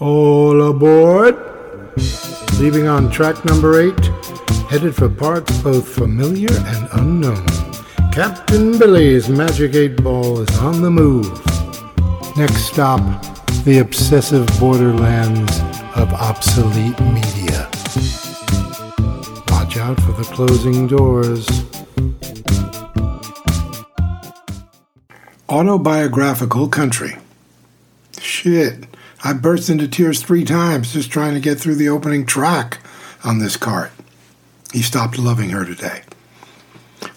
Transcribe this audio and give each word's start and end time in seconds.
All 0.00 0.60
aboard! 0.60 1.36
Leaving 2.58 2.88
on 2.88 3.12
track 3.12 3.44
number 3.44 3.80
eight, 3.80 4.06
headed 4.68 4.92
for 4.92 5.08
parts 5.08 5.56
both 5.62 5.88
familiar 5.88 6.50
and 6.50 6.88
unknown. 6.94 7.46
Captain 8.10 8.76
Billy's 8.76 9.28
Magic 9.28 9.76
8 9.76 10.02
Ball 10.02 10.40
is 10.40 10.58
on 10.58 10.82
the 10.82 10.90
move. 10.90 11.30
Next 12.36 12.64
stop, 12.64 12.98
the 13.62 13.78
obsessive 13.78 14.48
borderlands 14.58 15.60
of 15.94 16.12
obsolete 16.12 16.98
media. 16.98 17.70
Watch 19.46 19.76
out 19.76 20.00
for 20.00 20.10
the 20.10 20.28
closing 20.32 20.88
doors. 20.88 21.46
Autobiographical 25.48 26.68
country. 26.68 27.16
Shit. 28.18 28.88
I 29.26 29.32
burst 29.32 29.70
into 29.70 29.88
tears 29.88 30.22
three 30.22 30.44
times 30.44 30.92
just 30.92 31.10
trying 31.10 31.32
to 31.32 31.40
get 31.40 31.58
through 31.58 31.76
the 31.76 31.88
opening 31.88 32.26
track 32.26 32.80
on 33.24 33.38
this 33.38 33.56
cart. 33.56 33.90
He 34.70 34.82
stopped 34.82 35.18
loving 35.18 35.48
her 35.48 35.64
today. 35.64 36.02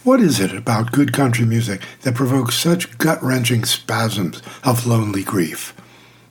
What 0.04 0.18
is 0.20 0.40
it 0.40 0.54
about 0.54 0.90
good 0.90 1.12
country 1.12 1.44
music 1.44 1.82
that 2.02 2.14
provokes 2.14 2.54
such 2.54 2.96
gut 2.96 3.22
wrenching 3.22 3.66
spasms 3.66 4.40
of 4.64 4.86
lonely 4.86 5.22
grief? 5.22 5.74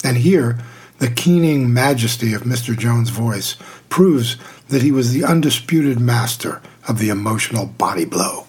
And 0.04 0.18
here, 0.18 0.58
the 0.98 1.12
keening 1.12 1.72
majesty 1.72 2.34
of 2.34 2.42
Mr. 2.42 2.76
Jones' 2.76 3.12
voice 3.12 3.56
proves 3.88 4.38
that 4.70 4.82
he 4.82 4.92
was 4.92 5.14
the 5.14 5.23
undisputed 5.23 6.00
master 6.00 6.59
of 6.88 6.98
the 6.98 7.09
emotional 7.09 7.68
body 7.68 8.06
blow. 8.06 8.48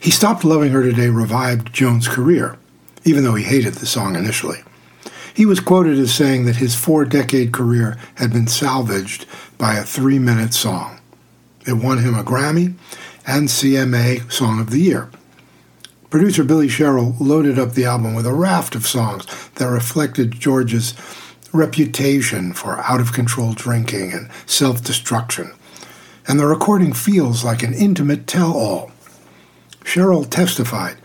He 0.00 0.10
stopped 0.10 0.44
loving 0.44 0.72
her 0.72 0.82
today 0.82 1.10
revived 1.10 1.74
Jones' 1.74 2.08
career, 2.08 2.56
even 3.04 3.22
though 3.22 3.34
he 3.34 3.44
hated 3.44 3.74
the 3.74 3.86
song 3.86 4.16
initially. 4.16 4.62
He 5.34 5.44
was 5.44 5.58
quoted 5.58 5.98
as 5.98 6.14
saying 6.14 6.44
that 6.44 6.56
his 6.56 6.76
four 6.76 7.04
decade 7.04 7.52
career 7.52 7.98
had 8.14 8.32
been 8.32 8.46
salvaged 8.46 9.26
by 9.58 9.74
a 9.74 9.82
three 9.82 10.20
minute 10.20 10.54
song. 10.54 11.00
It 11.66 11.72
won 11.72 11.98
him 11.98 12.14
a 12.14 12.22
Grammy 12.22 12.74
and 13.26 13.48
CMA 13.48 14.30
Song 14.30 14.60
of 14.60 14.70
the 14.70 14.78
Year. 14.78 15.10
Producer 16.08 16.44
Billy 16.44 16.68
Sherrill 16.68 17.16
loaded 17.18 17.58
up 17.58 17.72
the 17.72 17.84
album 17.84 18.14
with 18.14 18.26
a 18.26 18.32
raft 18.32 18.76
of 18.76 18.86
songs 18.86 19.26
that 19.56 19.66
reflected 19.66 20.38
George's 20.38 20.94
reputation 21.52 22.52
for 22.52 22.78
out 22.78 23.00
of 23.00 23.12
control 23.12 23.54
drinking 23.54 24.12
and 24.12 24.30
self 24.46 24.84
destruction, 24.84 25.52
and 26.28 26.38
the 26.38 26.46
recording 26.46 26.92
feels 26.92 27.42
like 27.42 27.64
an 27.64 27.74
intimate 27.74 28.28
tell 28.28 28.52
all. 28.52 28.92
Sherrill 29.84 30.24
testified 30.24 30.96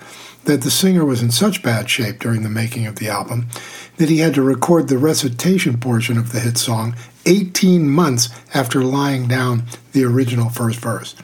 that 0.50 0.62
the 0.62 0.72
singer 0.72 1.06
was 1.06 1.22
in 1.22 1.30
such 1.30 1.62
bad 1.62 1.88
shape 1.88 2.18
during 2.18 2.42
the 2.42 2.50
making 2.50 2.88
of 2.88 2.96
the 2.96 3.08
album 3.08 3.48
that 3.98 4.10
he 4.10 4.18
had 4.18 4.34
to 4.34 4.42
record 4.42 4.88
the 4.88 4.98
recitation 4.98 5.78
portion 5.78 6.18
of 6.18 6.32
the 6.32 6.40
hit 6.40 6.58
song 6.58 6.96
18 7.28 7.88
months 7.88 8.30
after 8.52 8.84
lying 8.84 9.28
down 9.28 9.62
the 9.92 10.04
original 10.04 10.50
first 10.50 10.80
verse. 10.80 11.16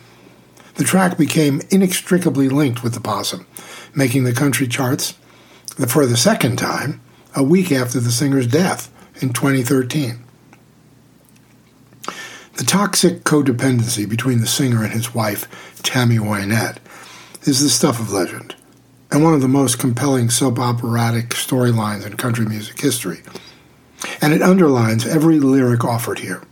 The 0.75 0.83
track 0.83 1.17
became 1.17 1.63
inextricably 1.71 2.49
linked 2.49 2.83
with 2.83 2.93
the 2.93 2.99
possum, 2.99 3.47
making 3.95 4.25
the 4.25 4.31
country 4.31 4.67
charts 4.67 5.15
for 5.87 6.05
the 6.05 6.17
second 6.17 6.57
time 6.57 7.01
a 7.35 7.41
week 7.41 7.71
after 7.71 7.99
the 7.99 8.11
singer's 8.11 8.45
death 8.45 8.91
in 9.23 9.33
2013. 9.33 10.19
The 12.57 12.63
toxic 12.63 13.23
codependency 13.23 14.07
between 14.07 14.41
the 14.41 14.45
singer 14.45 14.83
and 14.83 14.93
his 14.93 15.15
wife, 15.15 15.81
Tammy 15.81 16.19
Wynette, 16.19 16.77
is 17.47 17.63
the 17.63 17.69
stuff 17.69 17.99
of 17.99 18.11
legend 18.11 18.53
and 19.15 19.23
one 19.23 19.33
of 19.33 19.39
the 19.39 19.47
most 19.47 19.79
compelling 19.79 20.29
soap 20.29 20.59
operatic 20.59 21.29
storylines 21.29 22.05
in 22.05 22.17
country 22.17 22.45
music 22.45 22.77
history. 22.81 23.21
And 24.21 24.33
it 24.33 24.41
underlines 24.41 25.07
every 25.07 25.39
lyric 25.39 25.85
offered 25.85 26.19
here. 26.19 26.43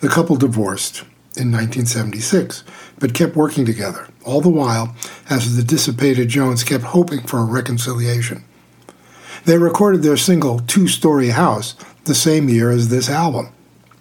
The 0.00 0.08
couple 0.08 0.34
divorced 0.34 1.02
in 1.36 1.52
1976, 1.52 2.64
but 2.98 3.14
kept 3.14 3.36
working 3.36 3.64
together, 3.64 4.08
all 4.24 4.40
the 4.40 4.48
while 4.48 4.96
as 5.30 5.54
the 5.54 5.62
dissipated 5.62 6.28
Jones 6.28 6.64
kept 6.64 6.82
hoping 6.82 7.22
for 7.22 7.38
a 7.38 7.44
reconciliation. 7.44 8.42
They 9.44 9.56
recorded 9.56 10.02
their 10.02 10.16
single 10.16 10.58
Two 10.58 10.88
Story 10.88 11.28
House 11.28 11.76
the 12.06 12.14
same 12.14 12.48
year 12.48 12.72
as 12.72 12.88
this 12.88 13.08
album. 13.08 13.52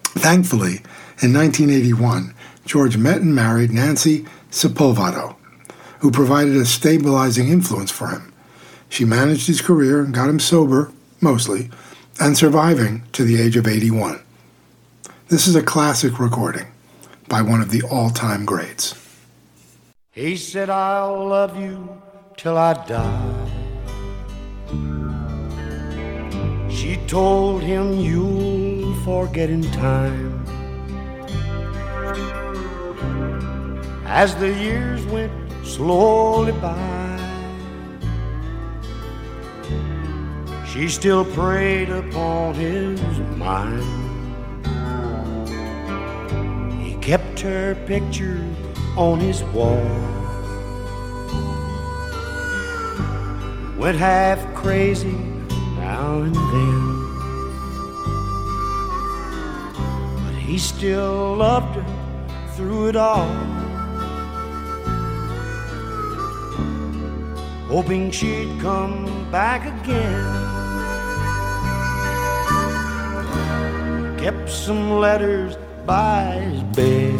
Thankfully, 0.03 0.81
in 1.22 1.31
1981, 1.31 2.34
George 2.66 2.97
met 2.97 3.22
and 3.22 3.35
married 3.35 3.69
Nancy 3.69 4.25
Sepulvado, 4.50 5.37
who 6.00 6.12
provided 6.12 6.56
a 6.56 6.66
stabilizing 6.66 7.47
influence 7.47 7.91
for 7.91 8.08
him. 8.08 8.34
She 8.90 9.06
managed 9.06 9.47
his 9.47 9.62
career 9.62 10.02
and 10.02 10.13
got 10.13 10.30
him 10.30 10.40
sober, 10.40 10.91
mostly, 11.22 11.69
and 12.19 12.38
surviving 12.38 13.03
to 13.13 13.24
the 13.24 13.41
age 13.41 13.58
of 13.58 13.68
81. 13.68 14.22
This 15.28 15.47
is 15.47 15.56
a 15.56 15.62
classic 15.62 16.19
recording 16.19 16.68
by 17.28 17.41
one 17.41 17.62
of 17.62 17.72
the 17.72 17.84
all 17.84 18.09
time 18.09 18.46
greats. 18.46 18.96
He 20.12 20.38
said, 20.38 20.69
I'll 20.69 21.28
love 21.28 21.59
you 21.59 22.02
till 22.38 22.57
I 22.57 22.74
die. 22.86 23.47
She 26.69 26.97
told 27.07 27.62
him, 27.62 27.94
You'll 28.00 28.96
forget 29.03 29.50
in 29.50 29.63
time. 29.72 30.46
As 34.06 34.34
the 34.36 34.53
years 34.53 35.06
went 35.07 35.47
slowly 35.67 36.53
by. 36.53 37.17
She 40.66 40.88
still 40.88 41.25
preyed 41.25 41.89
upon 41.89 42.55
his 42.55 43.01
mind. 43.35 43.83
He 46.81 46.95
kept 46.95 47.39
her 47.41 47.75
picture 47.85 48.41
on 48.95 49.19
his 49.19 49.44
wall. 49.45 49.85
Went 53.77 53.97
half 53.97 54.39
crazy 54.56 55.17
now 55.77 56.22
and 56.22 56.35
then. 56.35 56.97
But 60.23 60.35
he 60.35 60.57
still 60.57 61.35
loved 61.35 61.75
her 61.75 61.85
through 62.56 62.89
it 62.89 62.95
all. 62.95 63.47
Hoping 67.77 68.09
she'd 68.09 68.49
come 68.59 69.05
back 69.31 69.61
again. 69.81 70.25
Kept 74.17 74.49
some 74.49 74.93
letters 74.93 75.55
by 75.85 76.31
his 76.31 76.63
bed. 76.75 77.19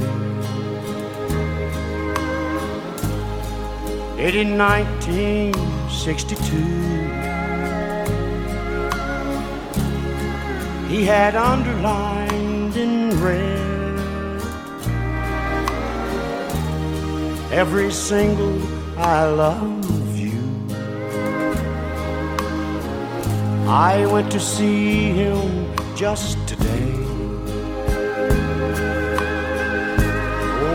Dated 4.18 4.50
1962. 4.58 6.56
He 10.92 11.06
had 11.06 11.36
underlined 11.36 12.76
in 12.76 13.22
red 13.22 14.42
every 17.52 17.92
single 17.92 18.60
I 18.98 19.26
love 19.26 19.77
I 23.70 24.06
went 24.06 24.32
to 24.32 24.40
see 24.40 25.12
him 25.12 25.76
just 25.94 26.38
today. 26.48 26.94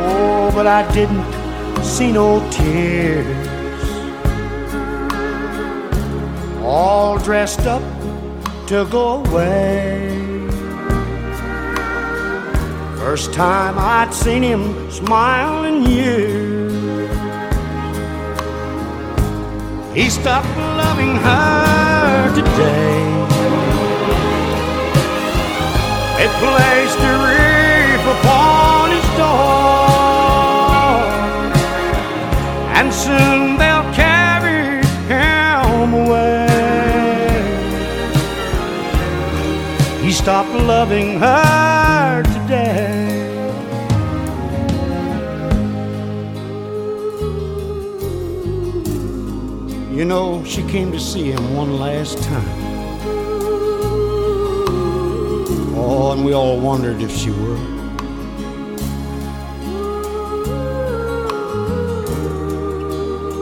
Oh, 0.05 0.53
but 0.55 0.67
I 0.67 0.83
didn't 0.93 1.25
see 1.83 2.13
no 2.13 2.47
tears. 2.51 3.49
All 6.63 7.17
dressed 7.17 7.61
up 7.61 7.83
to 8.67 8.87
go 8.91 9.25
away. 9.25 10.11
First 12.99 13.33
time 13.33 13.77
I'd 13.79 14.13
seen 14.13 14.43
him 14.43 14.91
smile 14.91 15.65
in 15.65 15.83
years. 15.83 16.73
He 19.95 20.11
stopped 20.11 20.55
loving 20.59 21.17
her 21.17 21.62
today. 22.35 23.01
It 26.25 26.31
placed 26.43 27.01
a 27.13 27.15
reef 27.29 28.03
upon 28.17 28.85
his 28.97 29.09
door, 29.23 29.73
and 32.79 32.89
soon 32.93 33.41
they'll 33.59 33.91
carry 33.93 34.65
him 35.13 35.89
away. 36.03 36.47
He 40.03 40.11
stopped 40.13 40.55
loving 40.55 41.19
her 41.19 41.62
came 50.73 50.91
to 50.91 50.99
see 50.99 51.31
him 51.31 51.55
one 51.55 51.79
last 51.79 52.17
time. 52.23 52.49
Oh, 55.77 56.13
and 56.13 56.25
we 56.25 56.33
all 56.33 56.59
wondered 56.59 57.03
if 57.03 57.15
she 57.15 57.29
would. 57.29 57.59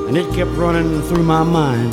And 0.08 0.16
it 0.16 0.34
kept 0.34 0.50
running 0.58 1.02
through 1.02 1.22
my 1.22 1.44
mind. 1.44 1.92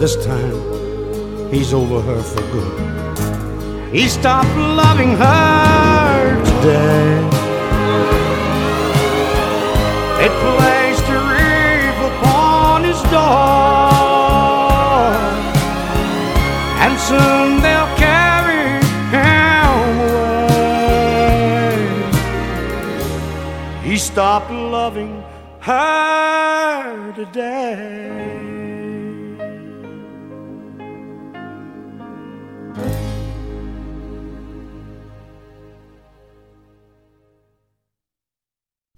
This 0.00 0.16
time, 0.24 1.50
he's 1.52 1.74
over 1.74 2.00
her 2.00 2.22
for 2.22 2.40
good. 2.50 3.94
He 3.94 4.08
stopped 4.08 4.56
loving 4.56 5.16
her 5.18 6.44
today. 6.46 7.40
It 10.24 10.32
and 16.82 16.98
soon 16.98 17.60
they'll 17.60 17.96
carry 17.96 18.80
him 19.14 20.00
away. 20.10 20.62
He 23.82 23.96
stopped 23.98 24.50
loving 24.50 25.22
her 25.60 27.12
today. 27.14 28.36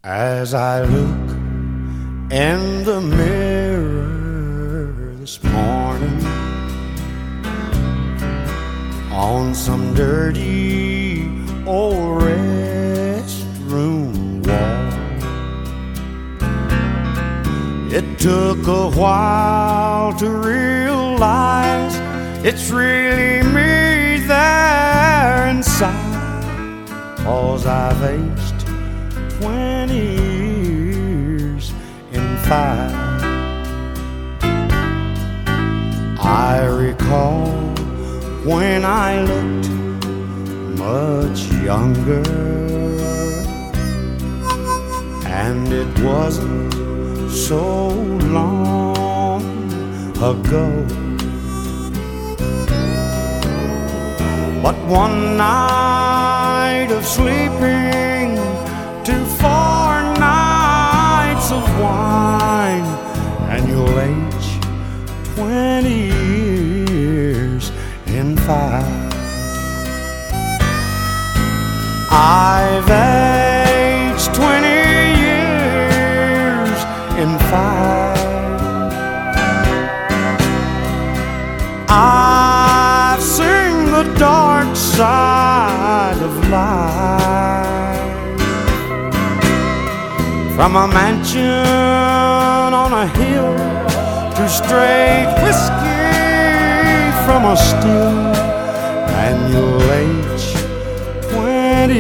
As 0.05 0.53
I 0.53 0.82
look 0.82 1.22
in 2.32 2.82
the 2.84 3.00
mirror 3.00 4.94
this 5.20 5.43
morning. 5.44 6.25
On 9.12 9.55
some 9.55 9.93
dirty 9.93 11.29
old 11.67 12.23
restroom 12.23 13.37
wall, 14.46 14.93
it 17.93 18.19
took 18.19 18.67
a 18.67 18.88
while 18.99 20.14
to 20.19 20.31
realize 20.31 21.94
it's 22.46 22.70
really 22.70 23.43
me 23.43 24.25
there 24.26 25.49
inside, 25.49 26.88
cause 27.19 27.67
I've 27.67 28.02
aged 28.02 28.67
20 29.43 29.94
years 29.94 30.22
I 36.23 36.65
recall 36.67 37.47
when 38.45 38.85
I 38.85 39.23
looked 39.23 39.69
much 40.79 41.41
younger, 41.71 42.23
and 45.27 45.73
it 45.73 45.91
wasn't 46.01 46.75
so 47.31 47.89
long 48.39 49.43
ago. 50.17 50.67
But 54.63 54.77
one 54.87 55.37
night 55.39 56.91
of 56.91 57.05
sleeping 57.07 57.42
From 90.73 90.91
a 90.91 90.95
mansion 90.95 91.51
on 92.83 92.93
a 92.95 93.07
hill 93.07 93.55
to 94.37 94.49
straight 94.49 95.29
whiskey 95.45 96.01
from 97.27 97.45
a 97.45 97.55
still, 97.59 98.33
and 99.21 99.53
you'll 99.53 99.83
age 99.93 100.47
20 101.31 101.93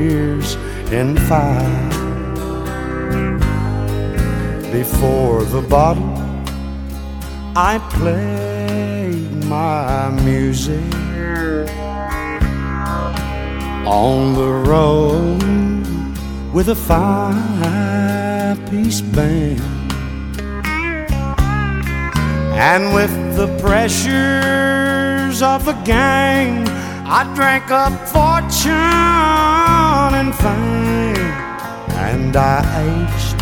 years 0.00 0.54
in 0.90 1.18
five. 1.28 1.90
Before 4.72 5.44
the 5.44 5.60
bottle, 5.60 6.16
I 7.54 7.78
played 7.90 9.44
my 9.44 10.08
music 10.24 10.94
on 13.84 14.32
the 14.32 14.50
road 14.66 15.49
with 16.52 16.68
a 16.68 16.74
five 16.74 18.58
piece 18.70 19.00
band. 19.00 19.60
And 22.54 22.92
with 22.92 23.12
the 23.36 23.46
pressures 23.58 25.42
of 25.42 25.64
the 25.64 25.74
game, 25.84 26.64
I 27.06 27.30
drank 27.34 27.70
up 27.70 27.92
fortune 28.08 28.74
and 30.20 30.34
fame. 30.34 31.16
And 32.10 32.36
I 32.36 32.60
aged 32.86 33.38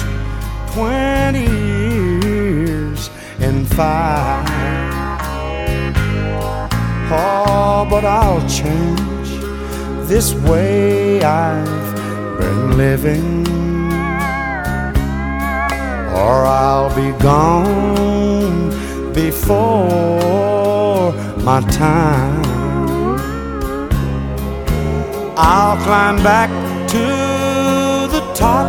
20 0.74 1.40
years 2.26 3.10
in 3.40 3.64
five. 3.64 4.46
Oh, 7.10 7.86
but 7.88 8.04
I'll 8.04 8.46
change 8.48 9.30
this 10.06 10.34
way 10.34 11.22
I've 11.22 11.77
been 12.38 12.76
living, 12.76 13.46
or 16.22 16.36
I'll 16.46 16.94
be 16.94 17.10
gone 17.22 18.70
before 19.12 21.12
my 21.42 21.60
time. 21.70 22.44
I'll 25.36 25.76
climb 25.84 26.22
back 26.22 26.50
to 26.94 27.06
the 28.14 28.22
top, 28.34 28.68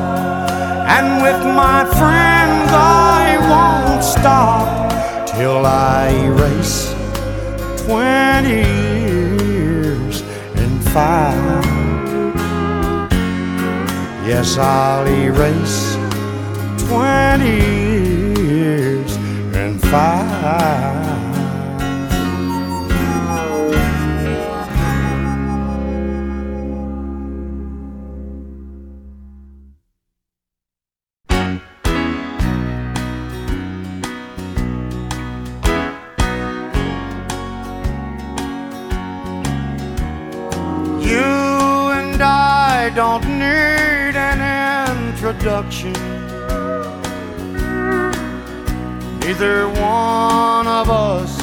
and 0.95 1.07
with 1.25 1.41
my 1.63 1.79
friends 1.99 2.69
I 2.71 3.38
won't 3.51 4.03
stop 4.03 4.67
till 5.27 5.65
I 5.65 6.09
erase 6.27 6.77
20 7.85 8.49
years 9.05 10.21
in 10.55 10.71
five. 10.93 11.68
Yes, 14.29 14.59
I'll 14.59 15.07
erase 15.07 15.95
20 16.88 17.48
years 18.48 19.15
and 19.55 19.81
five. 19.81 20.98
Introduction. 45.59 45.93
Neither 49.19 49.67
one 49.67 50.67
of 50.67 50.89
us 50.89 51.37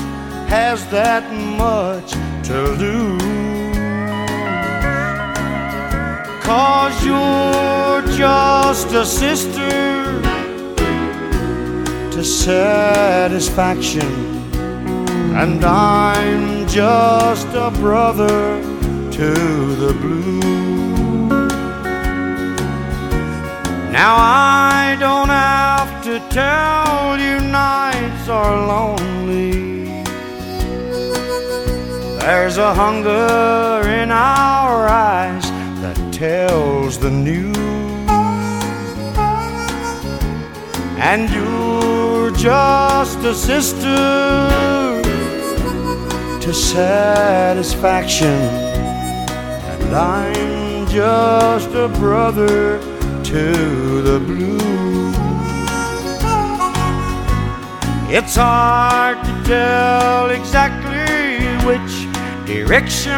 has 0.49 0.87
that 0.89 1.31
much 1.33 2.13
to 2.47 2.63
lose. 2.83 3.23
Cause 6.43 7.05
you're 7.05 8.17
just 8.17 8.93
a 8.93 9.05
sister 9.05 10.23
to 12.13 12.25
satisfaction, 12.25 14.11
and 15.35 15.65
I'm 15.65 16.67
just 16.69 17.49
a 17.49 17.71
brother 17.73 18.63
to 19.13 19.35
the 19.77 19.93
blue. 20.01 20.56
Now 23.93 24.17
I 24.19 24.97
don't 24.99 25.29
have 25.29 26.05
to 26.05 26.19
tell 26.31 27.19
you 27.19 27.41
nights 27.41 28.29
are 28.29 28.67
lonely. 28.67 30.03
There's 32.19 32.59
a 32.59 32.75
hunger 32.75 33.89
in 33.89 34.11
our 34.11 34.87
eyes 34.89 35.49
that 35.81 35.97
tells 36.13 36.99
the 36.99 37.11
news. 37.11 37.57
And 40.99 41.31
you're 41.31 42.33
just 42.33 43.19
a 43.21 43.35
sister 43.35 43.97
to 46.41 46.53
satisfaction. 46.53 48.41
And 49.71 49.95
I'm 49.95 50.87
just 50.89 51.71
a 51.71 51.89
brother 51.89 52.96
to 53.37 54.03
the 54.09 54.19
blues. 54.19 55.17
It's 58.09 58.37
hard 58.37 59.19
to 59.27 59.33
tell 59.45 60.31
exactly 60.31 61.45
which 61.69 61.95
direction 62.47 63.13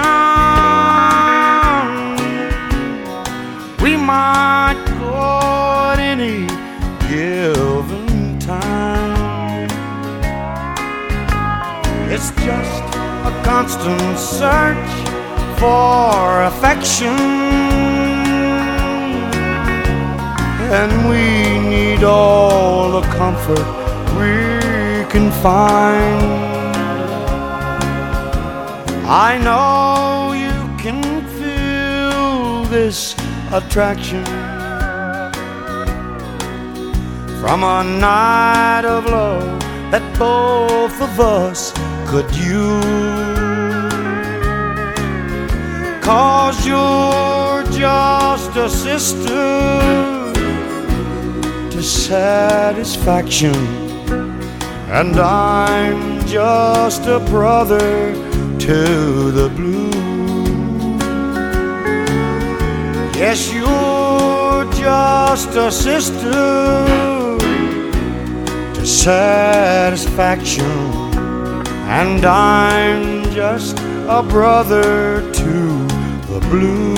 we 3.85 3.93
might 3.97 4.81
go 4.99 5.15
at 5.93 6.01
any 6.01 6.39
given 7.09 8.41
time. 8.41 9.71
It's 12.11 12.31
just 12.49 12.87
a 13.31 13.33
constant 13.45 14.19
search 14.19 14.91
for 15.61 16.43
affection. 16.51 17.48
And 20.71 21.09
we 21.09 21.59
need 21.67 22.05
all 22.05 23.01
the 23.01 23.07
comfort 23.17 23.67
we 24.19 25.11
can 25.11 25.33
find. 25.41 26.23
I 29.07 29.39
know 29.39 30.35
you 30.35 30.59
can 30.77 31.03
feel 31.39 32.65
this 32.65 33.15
attraction 33.51 34.23
from 37.41 37.65
a 37.65 37.83
night 37.83 38.85
of 38.85 39.07
love 39.07 39.61
that 39.91 40.05
both 40.19 41.01
of 41.01 41.19
us 41.19 41.73
could 42.11 42.31
use. 42.37 42.85
Cause 46.05 46.67
you're 46.67 47.63
just 47.73 48.55
a 48.55 48.69
sister 48.69 50.18
to 51.79 51.85
satisfaction, 51.85 53.55
and 54.91 55.17
I'm 55.17 56.27
just 56.27 57.07
a 57.07 57.21
brother 57.21 58.13
to 58.59 59.31
the 59.31 59.49
blue. 59.55 59.91
Yes, 63.17 63.53
you're 63.53 64.65
just 64.75 65.51
a 65.55 65.71
sister 65.71 66.89
to 68.75 68.85
satisfaction, 68.85 70.65
and 72.01 72.25
I'm 72.25 73.31
just 73.31 73.79
a 74.09 74.25
brother 74.29 75.21
to 75.33 75.53
the 76.27 76.41
blue. 76.51 76.98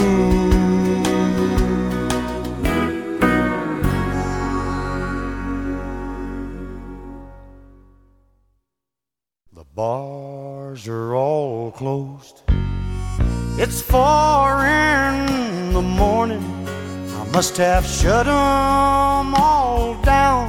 Must 17.33 17.57
have 17.57 17.87
shut 17.87 18.27
'em 18.27 19.35
all 19.35 19.95
down 20.03 20.49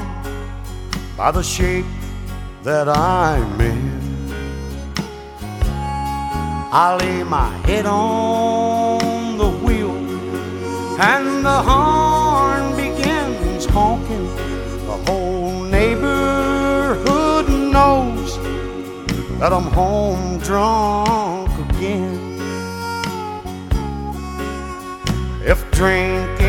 by 1.16 1.30
the 1.32 1.44
shape 1.44 1.86
that 2.64 2.90
I'm 2.90 3.62
in. 3.62 4.02
I 6.74 6.96
lay 6.96 7.24
my 7.24 7.50
head 7.68 7.86
on 7.86 9.38
the 9.38 9.52
wheel 9.64 9.96
and 11.00 11.46
the 11.46 11.62
horn 11.70 12.76
begins 12.76 13.66
honking. 13.66 14.28
The 14.90 14.98
whole 15.06 15.64
neighborhood 15.78 17.48
knows 17.50 18.40
that 19.40 19.52
I'm 19.54 19.70
home 19.80 20.40
drunk 20.40 21.52
again. 21.70 22.20
If 25.44 25.60
drinking 25.72 26.41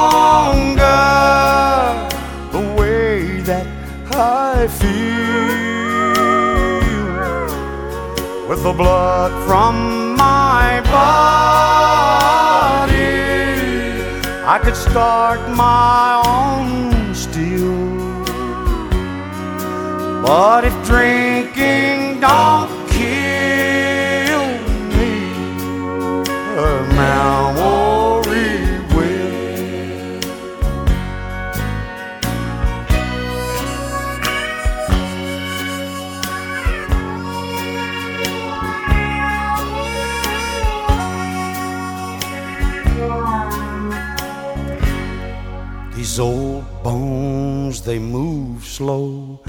the 2.52 2.62
way 2.78 3.40
that 3.40 3.66
I 4.14 4.68
feel 4.68 5.08
with 8.48 8.62
the 8.62 8.72
blood 8.72 9.30
from 9.46 10.14
my 10.16 10.80
body. 10.96 12.08
I 14.54 14.58
could 14.62 14.76
start 14.76 15.40
my 15.50 16.22
own 16.26 17.14
still. 17.14 17.98
But 20.22 20.64
if 20.64 20.74
drinking 20.86 22.20
don't 22.20 22.77
will. 26.98 27.28
These 45.94 46.20
old 46.20 46.64
bones, 46.82 47.82
they 47.82 47.98
move 47.98 48.64
slow, 48.64 49.40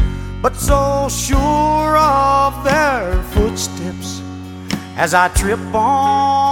but 0.42 0.56
so 0.56 1.08
sure 1.10 1.98
of 1.98 2.64
their 2.64 3.22
footsteps 3.34 4.22
as 4.98 5.14
I 5.14 5.30
trip 5.30 5.60
on 5.74 6.49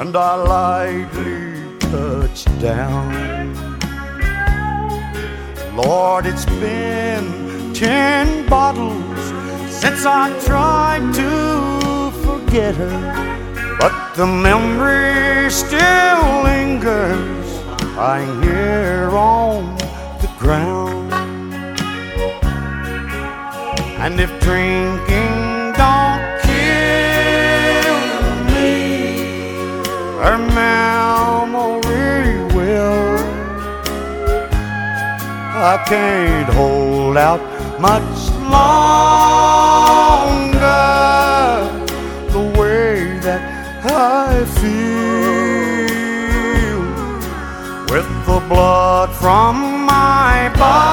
and 0.00 0.16
I 0.16 0.34
lightly 0.36 1.76
touch 1.80 2.44
down. 2.60 3.08
Lord, 5.74 6.24
it's 6.26 6.46
been 6.46 7.74
ten 7.74 8.48
bottles 8.48 9.20
since 9.72 10.06
I 10.06 10.30
tried 10.46 11.12
to 11.14 12.12
forget 12.24 12.76
her, 12.76 13.76
but 13.80 14.14
the 14.14 14.26
memory 14.26 15.50
still 15.50 16.42
lingers 16.44 17.48
lying 17.96 18.42
here 18.42 19.10
on 19.10 19.76
the 20.22 20.30
ground. 20.38 21.12
And 23.98 24.20
if 24.20 24.30
drinking 24.40 25.37
I 35.68 35.76
can't 35.84 36.48
hold 36.54 37.18
out 37.18 37.42
much 37.78 38.30
longer 38.40 38.80
the 42.32 42.44
way 42.58 43.18
that 43.20 43.42
I 43.84 44.46
feel 44.60 44.88
with 47.92 48.08
the 48.24 48.40
blood 48.48 49.10
from 49.12 49.84
my 49.84 50.48
body. 50.56 50.88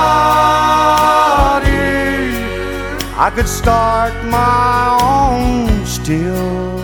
I 3.15 3.29
could 3.33 3.47
start 3.47 4.13
my 4.25 4.99
own 5.01 5.85
still. 5.85 6.81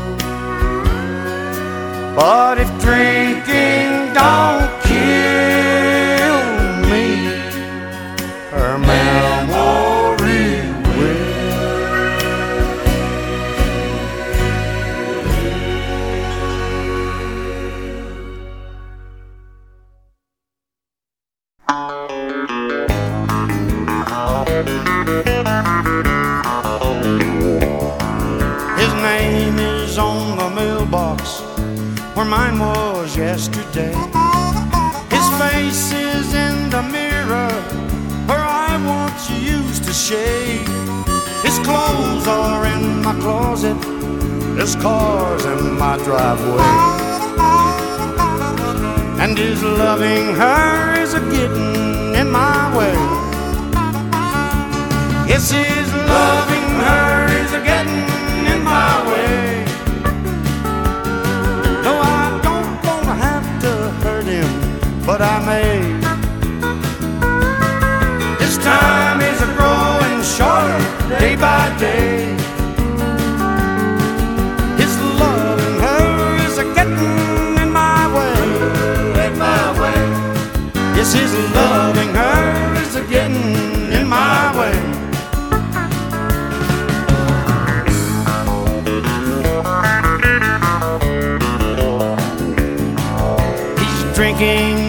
But 2.15 2.57
if 2.57 2.69
drinking 2.79 4.13
don't 4.13 4.70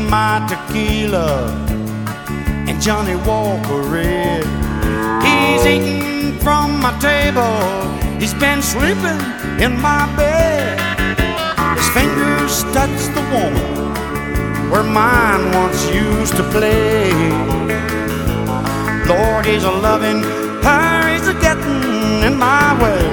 my 0.08 0.46
tequila 0.48 1.50
and 2.68 2.80
Johnnie 2.80 3.16
Walker 3.26 3.82
Red. 3.82 4.44
He's 5.22 5.66
eating 5.66 6.38
from 6.40 6.80
my 6.80 6.96
table. 6.98 7.58
He's 8.20 8.34
been 8.34 8.62
sleeping 8.62 9.20
in 9.60 9.80
my 9.80 10.06
bed. 10.16 10.78
His 11.76 11.88
fingers 11.90 12.62
touch 12.72 12.98
the 13.16 13.24
woman 13.32 14.70
where 14.70 14.82
mine 14.82 15.52
once 15.52 15.84
used 15.92 16.36
to 16.36 16.44
play. 16.50 17.12
Lord, 19.06 19.44
he's 19.44 19.64
a 19.64 19.70
loving 19.70 20.22
her, 20.62 21.12
he's 21.12 21.28
a 21.28 21.34
getting 21.40 22.22
in 22.22 22.36
my 22.36 22.72
way. 22.82 23.04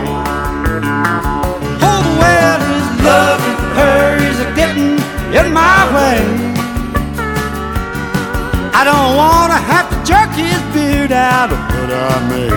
Oh, 1.82 2.02
well, 2.22 2.60
he's 2.72 2.90
loving 3.04 3.60
her, 3.78 4.20
he's 4.20 4.40
a 4.40 4.56
getting 4.56 4.98
in 5.34 5.54
my 5.54 5.80
way. 5.96 6.49
I 8.80 8.86
don't 8.86 9.18
want 9.18 9.52
to 9.52 9.60
have 9.60 9.90
to 9.92 9.98
jerk 10.08 10.32
his 10.40 10.62
beard 10.74 11.12
out, 11.12 11.50
but 11.50 11.92
I 11.92 12.16
may. 12.32 12.48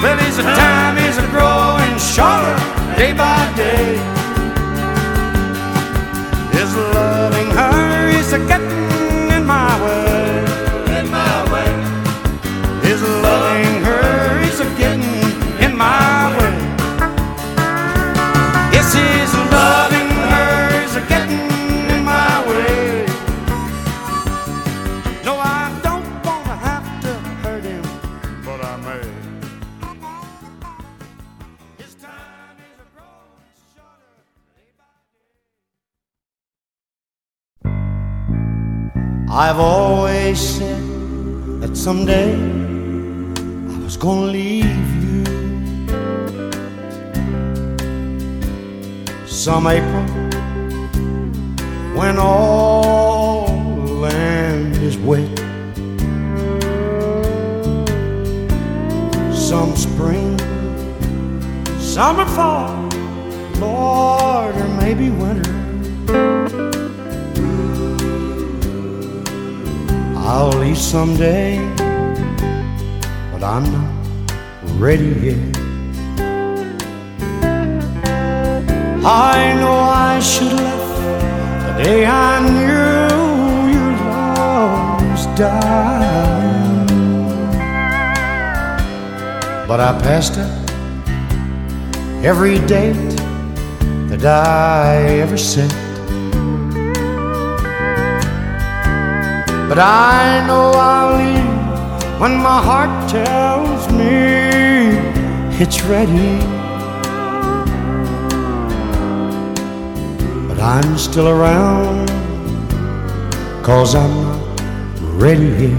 Well, 0.00 0.16
his 0.18 0.36
time 0.36 0.96
is 0.96 1.18
a 1.18 1.26
growing 1.34 1.98
shorter 1.98 2.54
day 2.94 3.12
by 3.12 3.42
day. 3.56 3.98
His 6.54 6.70
loving 6.94 7.50
her 7.50 8.10
is 8.10 8.32
a 8.32 8.38
getting 8.46 9.34
in 9.34 9.44
my 9.44 9.74
way. 9.82 10.38
In 11.00 11.10
my 11.10 11.34
way. 11.52 11.70
His 12.86 13.02
loving 13.02 13.82
her 13.82 14.13
I've 39.36 39.58
always 39.58 40.38
said 40.38 40.80
that 41.60 41.76
someday 41.76 42.34
I 42.34 43.78
was 43.82 43.96
gonna 43.96 44.26
leave 44.26 44.64
you. 45.02 45.24
Some 49.26 49.66
April 49.66 50.04
when 51.98 52.16
all 52.16 53.48
the 53.84 53.92
land 53.92 54.76
is 54.76 54.96
wet. 54.98 55.26
Some 59.34 59.74
spring, 59.74 60.38
summer, 61.80 62.24
fall, 62.26 62.88
Lord, 63.58 64.54
or 64.54 64.68
maybe 64.80 65.10
winter. 65.10 66.73
I'll 70.36 70.48
leave 70.48 70.76
someday, 70.76 71.58
but 73.30 73.44
I'm 73.44 73.62
not 73.70 73.88
ready 74.80 75.10
yet. 75.26 75.56
I 79.06 79.54
know 79.60 79.78
I 79.78 80.18
should 80.18 80.52
left 80.52 81.76
the 81.78 81.84
day 81.84 82.04
I 82.04 82.40
knew 82.50 83.74
your 83.76 83.92
love 84.10 85.02
was 85.08 85.26
dying. 85.38 86.86
But 89.68 89.78
I 89.78 89.92
passed 90.02 90.36
up 90.36 90.50
every 92.24 92.58
date 92.66 93.16
that 94.08 94.24
I 94.24 94.96
ever 95.20 95.36
set. 95.38 95.83
But 99.68 99.78
I 99.78 100.46
know 100.46 100.72
I'll 100.76 101.16
leave 101.18 102.20
when 102.20 102.36
my 102.36 102.62
heart 102.62 103.10
tells 103.10 103.90
me 103.90 104.44
it's 105.58 105.82
ready. 105.82 106.38
But 110.46 110.60
I'm 110.60 110.98
still 110.98 111.28
around, 111.28 112.08
cause 113.64 113.94
I'm 113.94 114.16
ready. 115.18 115.74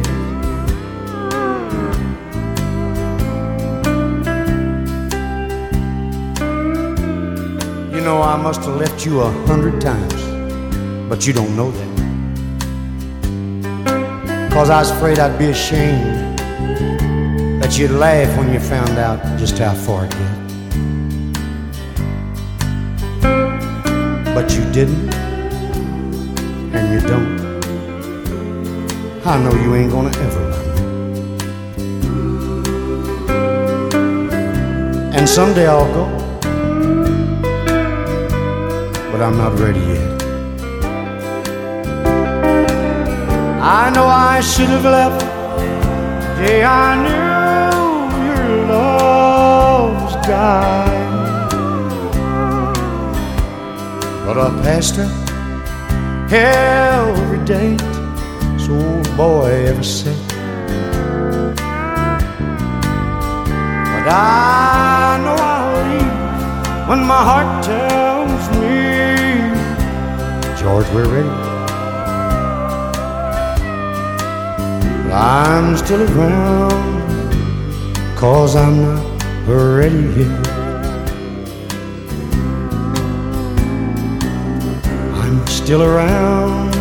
You 7.96 8.02
know, 8.02 8.22
I 8.22 8.36
must 8.36 8.62
have 8.62 8.78
left 8.78 9.06
you 9.06 9.22
a 9.22 9.32
hundred 9.48 9.80
times, 9.80 10.22
but 11.08 11.28
you 11.28 11.34
don't 11.34 11.56
know 11.56 11.72
that. 11.72 12.15
Cause 14.56 14.70
I 14.70 14.80
was 14.80 14.90
afraid 14.90 15.20
I'd 15.20 15.38
be 15.38 15.48
ashamed 15.48 16.40
that 17.62 17.78
you'd 17.78 17.92
laugh 17.92 18.38
when 18.38 18.54
you 18.54 18.60
found 18.62 18.98
out 18.98 19.20
just 19.38 19.58
how 19.58 19.74
far 19.74 20.06
it 20.06 20.12
get. 20.12 20.32
But 24.34 24.56
you 24.56 24.64
didn't, 24.72 25.14
and 26.74 26.94
you 26.94 27.02
don't. 27.06 27.38
I 29.26 29.38
know 29.44 29.54
you 29.62 29.76
ain't 29.76 29.92
gonna 29.92 30.18
ever 30.20 30.50
love 30.50 30.68
me. 30.68 30.84
And 35.18 35.28
someday 35.28 35.68
I'll 35.68 35.94
go, 35.94 36.06
but 39.12 39.22
I'm 39.22 39.38
not 39.38 39.60
ready 39.60 39.82
yet. 39.82 40.15
I 43.68 43.90
know 43.90 44.06
I 44.06 44.42
should 44.42 44.70
have 44.70 44.84
left 44.84 45.22
the 45.22 46.46
day 46.46 46.64
I 46.64 46.96
knew 47.04 48.16
your 48.28 48.68
love 48.68 50.04
was 50.04 50.16
dying. 50.28 51.16
But 54.24 54.38
I 54.38 54.50
passed 54.62 54.98
her 54.98 55.10
every 56.30 57.44
date, 57.44 57.82
so 58.60 58.76
boy 59.18 59.50
ever 59.66 59.82
said. 59.82 60.16
But 63.94 64.06
I 64.14 65.18
know 65.24 65.38
I'll 65.40 65.74
leave 65.90 66.88
when 66.88 67.02
my 67.04 67.24
heart 67.30 67.66
tells 67.66 68.46
me, 68.60 68.78
George, 70.62 70.88
we're 70.94 71.10
ready. 71.10 71.45
I'm 75.18 75.78
still 75.78 76.04
around, 76.20 78.18
cause 78.18 78.58
I'm 78.58 78.82
not 78.82 79.06
ready 79.48 79.96
yet. 79.96 80.48
I'm 85.16 85.48
still 85.48 85.84
around, 85.84 86.74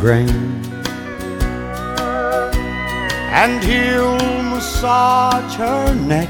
migraine. 0.03 0.29
And 3.33 3.62
he'll 3.62 4.19
massage 4.51 5.55
her 5.55 5.95
neck 5.95 6.29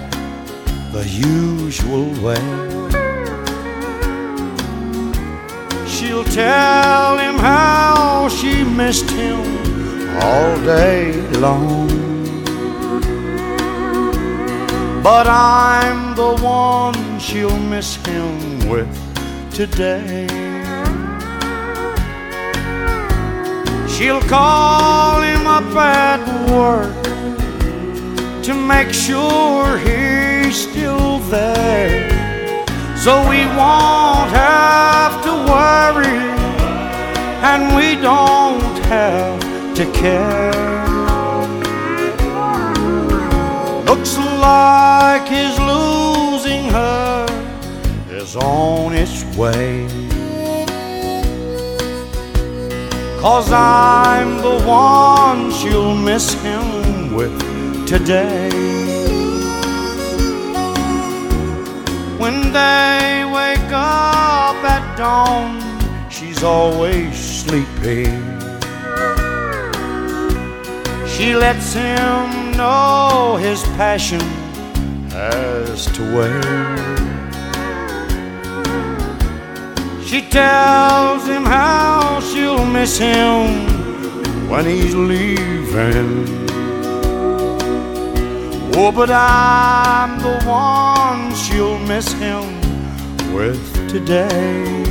the 0.93 1.09
usual 1.09 2.07
way. 2.23 2.45
She'll 5.89 6.25
tell 6.25 7.19
him 7.19 7.37
how 7.37 8.29
she 8.29 8.65
missed 8.65 9.11
him 9.11 9.41
all 10.21 10.57
day 10.65 11.13
long. 11.39 11.89
But 15.03 15.27
I'm 15.27 16.15
the 16.15 16.37
one 16.43 17.19
she'll 17.19 17.59
miss 17.59 17.97
him 18.07 18.69
with 18.69 18.93
today. 19.53 20.42
She'll 23.93 24.23
call 24.23 25.21
him 25.21 25.47
up 25.47 25.77
at 25.77 26.23
work 26.51 27.03
to 28.43 28.55
make 28.55 28.91
sure 28.93 29.77
he's 29.79 30.69
still 30.69 31.19
there. 31.29 32.09
So 32.97 33.21
we 33.29 33.45
won't 33.59 34.31
have 34.31 35.23
to 35.25 35.33
worry 35.53 36.23
and 37.51 37.77
we 37.77 38.01
don't 38.01 38.79
have 38.87 39.75
to 39.75 39.85
care. 39.93 40.53
Looks 43.85 44.17
like 44.17 45.29
his 45.29 45.59
losing 45.61 46.65
her 46.71 47.27
is 48.09 48.37
on 48.37 48.95
its 48.95 49.23
way. 49.37 50.02
Cause 53.23 53.53
I'm 53.53 54.39
the 54.39 54.59
one 54.67 55.53
she'll 55.53 55.95
miss 55.95 56.35
him 56.43 57.15
with 57.15 57.31
today. 57.87 58.51
When 62.19 62.53
they 62.53 63.23
wake 63.33 63.71
up 63.73 64.57
at 64.65 64.97
dawn, 64.99 65.61
she's 66.11 66.43
always 66.43 67.15
sleepy. 67.17 68.07
She 71.07 71.37
lets 71.37 71.75
him 71.75 72.57
know 72.57 73.39
his 73.41 73.63
passion 73.79 74.21
has 75.13 75.87
to 75.93 76.03
wait. 76.17 76.92
She 80.13 80.21
tells 80.21 81.27
him 81.27 81.43
how 81.43 82.21
she'll 82.21 82.67
miss 82.67 82.99
him 82.99 84.47
when 84.47 84.67
he's 84.67 84.95
leaving. 84.95 86.27
Oh, 88.77 88.93
but 88.95 89.09
I'm 89.11 90.19
the 90.19 90.39
one 90.45 91.35
she'll 91.35 91.79
miss 91.79 92.13
him 92.13 92.45
with 93.33 93.63
today. 93.89 94.85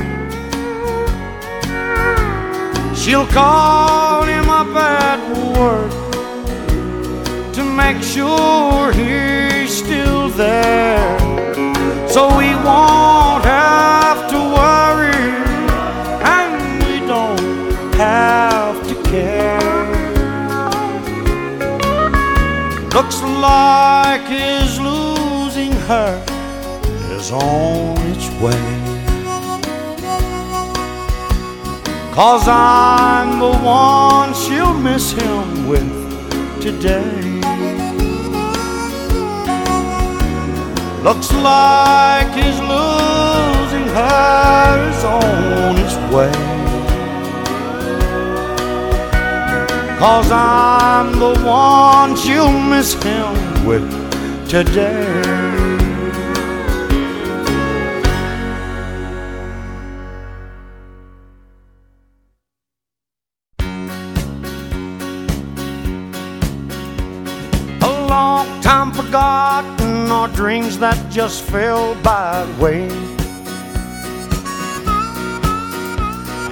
She'll 2.96 3.28
call 3.28 4.24
him 4.24 4.50
up 4.50 4.74
at 4.74 5.20
work 5.56 5.92
to 7.52 7.62
make 7.62 8.02
sure 8.02 8.90
he's 8.90 9.72
still 9.72 10.30
there. 10.30 11.16
So 12.08 12.36
we 12.36 12.48
won't 12.66 13.44
have 13.44 14.01
like 23.42 24.28
his 24.28 24.78
losing 24.78 25.72
her 25.90 26.14
is 27.10 27.32
on 27.32 27.98
its 28.12 28.28
way. 28.40 28.66
Cause 32.14 32.46
I'm 32.46 33.40
the 33.40 33.58
one 33.58 34.32
she'll 34.34 34.74
miss 34.74 35.10
him 35.10 35.66
with 35.66 35.90
today. 36.62 37.40
Looks 41.02 41.32
like 41.32 42.28
he's 42.38 42.60
losing 42.60 43.88
her 43.98 44.88
is 44.88 45.04
on 45.04 45.78
its 45.84 45.96
way. 46.14 46.41
Cause 50.02 50.32
I'm 50.32 51.12
the 51.20 51.38
one 51.46 52.16
she'll 52.16 52.50
miss 52.50 52.94
him 52.94 53.64
with 53.64 53.88
today. 54.48 55.06
A 67.80 68.06
long 68.08 68.60
time 68.60 68.90
forgotten 68.90 70.10
or 70.10 70.26
dreams 70.34 70.80
that 70.80 70.98
just 71.12 71.44
fell 71.44 71.94
by 72.02 72.44
the 72.44 72.60
way. 72.60 72.88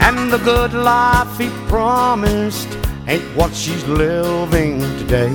And 0.01 0.31
the 0.31 0.39
good 0.45 0.73
life 0.73 1.37
he 1.37 1.49
promised 1.67 2.80
ain't 3.11 3.37
what 3.37 3.53
she's 3.53 3.85
living 3.89 4.79
today. 5.01 5.35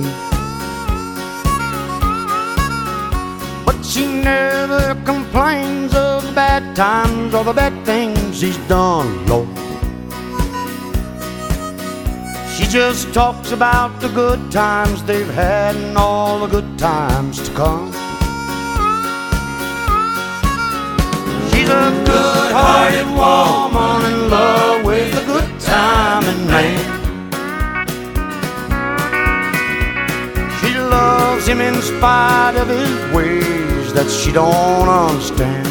But 3.66 3.82
she 3.84 4.06
never 4.06 4.94
complains 5.04 5.94
of 5.94 6.24
the 6.26 6.32
bad 6.32 6.74
times 6.74 7.34
or 7.34 7.44
the 7.44 7.52
bad 7.52 7.74
things 7.84 8.40
he's 8.40 8.56
done, 8.66 9.26
Lord. 9.26 9.48
She 12.56 12.64
just 12.66 13.12
talks 13.12 13.52
about 13.52 14.00
the 14.00 14.08
good 14.08 14.50
times 14.50 15.04
they've 15.04 15.34
had 15.34 15.76
and 15.76 15.98
all 15.98 16.46
the 16.46 16.46
good 16.46 16.78
times 16.78 17.46
to 17.46 17.54
come. 17.54 17.92
She's 21.50 21.68
a 21.68 21.88
good 22.10 22.52
hearted 22.56 23.08
woman 23.20 24.12
in 24.12 24.30
love 24.30 24.84
with 24.86 25.22
a 25.22 25.24
good 25.26 25.60
timing 25.60 26.46
man. 26.46 26.95
Loves 31.46 31.60
him 31.60 31.60
in 31.60 31.80
spite 31.82 32.56
of 32.56 32.68
his 32.68 33.14
ways 33.14 33.92
that 33.92 34.10
she 34.10 34.32
don't 34.32 34.88
understand. 34.88 35.66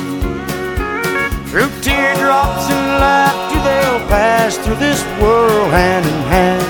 Through 1.49 1.69
teardrops 1.81 2.69
and 2.69 2.88
laughter, 2.99 3.59
they'll 3.63 4.07
pass 4.07 4.57
through 4.57 4.75
this 4.75 5.03
world 5.21 5.71
hand 5.71 6.05
in 6.05 6.21
hand. 6.31 6.65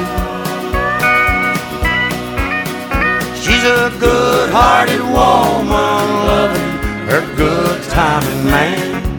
She's 3.38 3.64
a 3.64 3.92
good 4.00 4.50
hearted 4.52 5.02
woman, 5.02 6.08
loving 6.26 6.72
her 7.10 7.36
good 7.36 7.84
timing 7.90 8.46
man. 8.46 9.15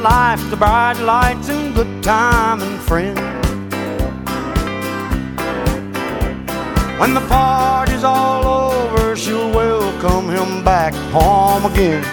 Nightlife, 0.00 0.50
the 0.50 0.56
bright 0.56 0.98
lights, 1.00 1.48
and 1.48 1.74
good 1.74 2.02
time 2.02 2.62
and 2.62 2.80
friends. 2.80 3.20
When 6.98 7.14
the 7.14 7.20
party's 7.28 8.04
all 8.04 8.72
over, 8.72 9.16
she'll 9.16 9.50
welcome 9.50 10.28
him 10.28 10.64
back 10.64 10.94
home 11.12 11.64
again. 11.72 12.04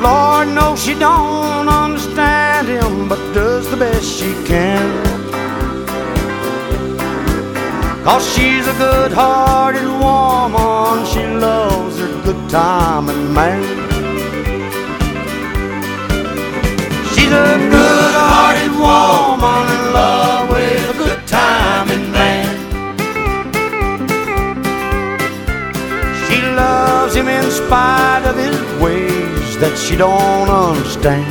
Lord 0.00 0.48
knows 0.48 0.82
she 0.82 0.94
don't 0.94 1.68
understand 1.68 2.68
him, 2.68 3.08
but 3.08 3.18
does 3.32 3.70
the 3.70 3.76
best 3.76 4.04
she 4.04 4.32
can. 4.46 5.10
Cause 8.04 8.26
she's 8.34 8.66
a 8.66 8.72
good 8.78 9.12
hearted 9.12 9.86
woman, 9.86 11.06
she 11.06 11.24
loves 11.26 11.98
her 11.98 12.22
good 12.24 12.50
time 12.50 13.08
and 13.08 13.34
man. 13.34 13.79
She's 17.30 17.38
a 17.38 17.58
good 17.70 18.14
hearted 18.18 18.74
woman 18.74 19.62
in 19.76 19.82
love 19.94 20.50
with 20.50 20.90
a 20.90 20.98
good 20.98 21.22
time 21.28 21.88
and 21.88 22.10
man. 22.10 22.50
She 26.26 26.42
loves 26.42 27.14
him 27.14 27.28
in 27.28 27.48
spite 27.52 28.24
of 28.26 28.34
his 28.34 28.58
ways 28.82 29.56
that 29.62 29.78
she 29.78 29.94
don't 29.94 30.50
understand. 30.50 31.30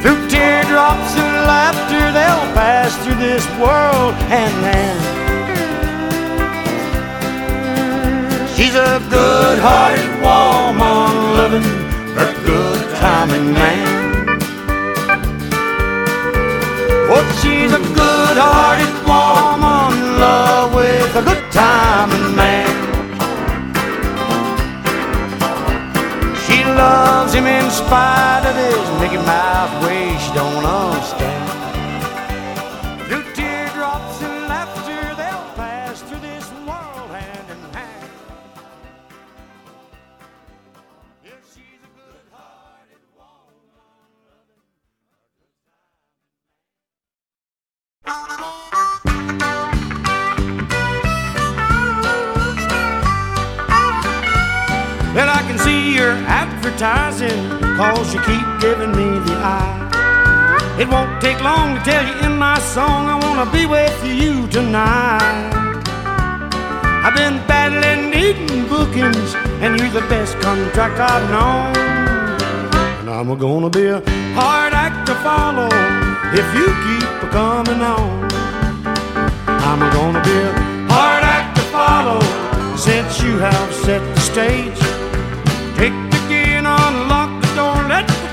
Through 0.00 0.20
teardrops 0.30 1.12
and 1.20 1.32
laughter, 1.44 2.10
they'll 2.16 2.48
pass 2.56 2.96
through 3.04 3.20
this 3.20 3.44
world 3.60 4.14
hand 4.32 4.56
in 4.56 4.64
hand. 4.72 5.00
She's 8.56 8.74
a 8.74 9.00
good-hearted 9.10 10.12
woman, 10.24 10.99
a 21.20 21.24
good-timing 21.24 22.34
man. 22.34 22.68
She 26.46 26.64
loves 26.64 27.34
him 27.34 27.46
in 27.46 27.70
spite 27.70 28.44
of 28.46 28.56
his 28.56 29.00
Mickey 29.00 29.22
Mouse 29.24 29.84
way 29.84 30.16
she 30.18 30.32
don't 30.32 30.64
understand. 30.64 31.49
Cause 57.80 58.12
you 58.12 58.20
keep 58.20 58.46
giving 58.60 58.92
me 59.00 59.08
the 59.26 59.36
eye. 59.56 60.76
It 60.78 60.86
won't 60.94 61.14
take 61.22 61.40
long 61.42 61.68
to 61.76 61.80
tell 61.90 62.04
you 62.10 62.16
in 62.28 62.36
my 62.36 62.58
song, 62.76 63.02
I 63.14 63.16
wanna 63.24 63.48
be 63.58 63.64
with 63.64 63.98
you 64.04 64.46
tonight. 64.48 65.48
I've 67.04 67.16
been 67.22 67.38
battling, 67.50 68.00
needing 68.16 68.68
bookings, 68.68 69.30
and 69.62 69.70
you're 69.78 69.96
the 70.00 70.06
best 70.14 70.38
contract 70.46 70.96
I've 71.12 71.26
known. 71.34 71.70
And 73.00 73.08
I'm 73.16 73.30
gonna 73.46 73.70
be 73.70 73.86
a 73.86 74.00
hard 74.40 74.72
act 74.86 75.00
to 75.08 75.14
follow 75.28 75.70
if 76.40 76.46
you 76.58 76.66
keep 76.86 77.10
coming 77.38 77.80
on. 77.98 78.28
I'm 79.68 79.82
gonna 79.96 80.22
be 80.30 80.38
a 80.50 80.52
hard 80.92 81.24
act 81.36 81.50
to 81.58 81.64
follow 81.78 82.20
since 82.76 83.22
you 83.22 83.38
have 83.38 83.70
set 83.86 84.02
the 84.14 84.20
stage. 84.32 84.89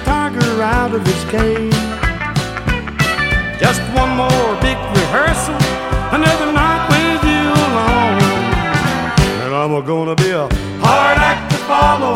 Tiger 0.07 0.63
out 0.63 0.93
of 0.95 1.05
his 1.05 1.23
cage. 1.35 1.79
Just 3.59 3.81
one 4.01 4.11
more 4.15 4.51
big 4.63 4.79
rehearsal, 4.99 5.59
another 6.15 6.49
night 6.63 6.83
with 6.93 7.21
you 7.33 7.45
alone. 7.67 8.19
And 9.43 9.51
I'm 9.61 9.73
gonna 9.85 10.15
be 10.15 10.31
a 10.31 10.47
hard 10.85 11.17
act 11.31 11.51
to 11.51 11.59
follow 11.71 12.15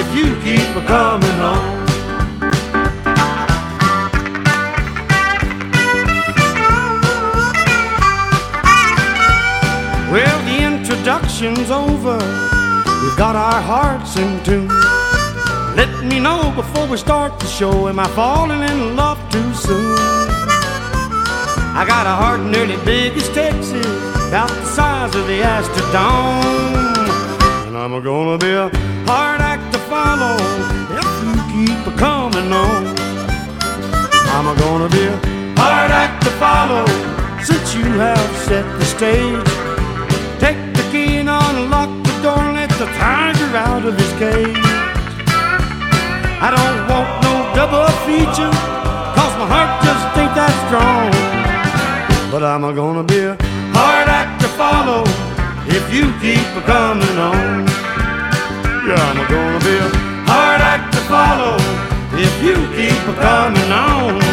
if 0.00 0.06
you 0.16 0.28
keep 0.46 0.68
a 0.80 0.84
coming 0.86 1.38
on. 1.52 1.80
Well, 10.14 10.38
the 10.48 10.58
introduction's 10.72 11.70
over. 11.70 12.18
We've 13.02 13.18
got 13.24 13.36
our 13.36 13.60
hearts 13.60 14.16
in 14.16 14.42
tune. 14.42 14.79
Know 16.20 16.52
before 16.54 16.86
we 16.86 16.98
start 16.98 17.40
the 17.40 17.46
show. 17.46 17.88
Am 17.88 17.98
I 17.98 18.06
falling 18.08 18.60
in 18.60 18.94
love 18.94 19.18
too 19.32 19.54
soon? 19.54 19.96
I 21.74 21.84
got 21.86 22.06
a 22.06 22.10
heart 22.10 22.40
nearly 22.40 22.76
big 22.84 23.16
as 23.16 23.26
Texas, 23.30 23.86
about 24.28 24.50
the 24.50 24.66
size 24.66 25.14
of 25.14 25.26
the 25.26 25.40
Astrodome. 25.40 26.98
And 27.68 27.74
I'm 27.74 28.02
gonna 28.02 28.36
be 28.36 28.52
a 28.52 28.68
hard 29.08 29.40
act 29.40 29.72
to 29.72 29.78
follow 29.88 30.36
if 31.00 31.08
you 31.24 31.32
keep 31.54 31.86
a 31.86 31.96
coming 31.96 32.52
on. 32.52 32.82
I'm 34.34 34.54
gonna 34.58 34.90
be 34.90 35.04
a 35.06 35.16
hard 35.56 35.90
act 35.90 36.22
to 36.24 36.30
follow 36.36 36.84
since 37.42 37.74
you 37.74 37.84
have 37.96 38.30
set 38.46 38.66
the 38.78 38.84
stage. 38.84 39.50
Take 40.38 40.60
the 40.74 40.84
key 40.92 41.16
and 41.16 41.30
unlock 41.30 41.88
the 42.04 42.22
door 42.22 42.38
and 42.38 42.56
let 42.56 42.70
the 42.78 42.88
tiger 43.00 43.56
out 43.56 43.86
of 43.86 43.96
his 43.96 44.12
cage. 44.18 44.79
I 46.42 46.48
don't 46.56 46.88
want 46.88 47.08
no 47.20 47.34
double 47.52 47.84
feature, 48.08 48.48
cause 49.12 49.34
my 49.36 49.44
heart 49.44 49.84
just 49.84 50.04
ain't 50.16 50.34
that 50.34 50.54
strong. 50.64 51.12
But 52.32 52.42
I'm 52.42 52.62
gonna 52.74 53.04
be 53.04 53.20
a 53.20 53.36
hard 53.76 54.08
act 54.08 54.40
to 54.40 54.48
follow 54.56 55.04
if 55.68 55.84
you 55.92 56.08
keep 56.24 56.46
a 56.56 56.62
coming 56.64 57.18
on. 57.18 57.68
Yeah, 58.88 58.96
I'm 59.10 59.20
gonna 59.28 59.60
be 59.60 59.76
a 59.84 59.88
hard 60.32 60.60
act 60.64 60.94
to 60.96 61.00
follow 61.12 61.56
if 62.16 62.32
you 62.42 62.56
keep 62.72 63.00
a 63.04 63.14
coming 63.20 63.70
on. 63.70 64.29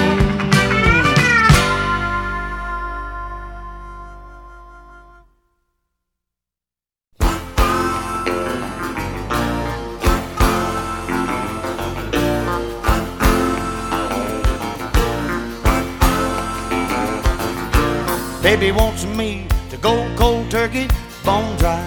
Baby 18.47 18.71
wants 18.71 19.03
me 19.05 19.45
to 19.69 19.75
go 19.75 20.07
cold 20.15 20.49
turkey, 20.49 20.88
bone 21.25 21.57
dry. 21.57 21.83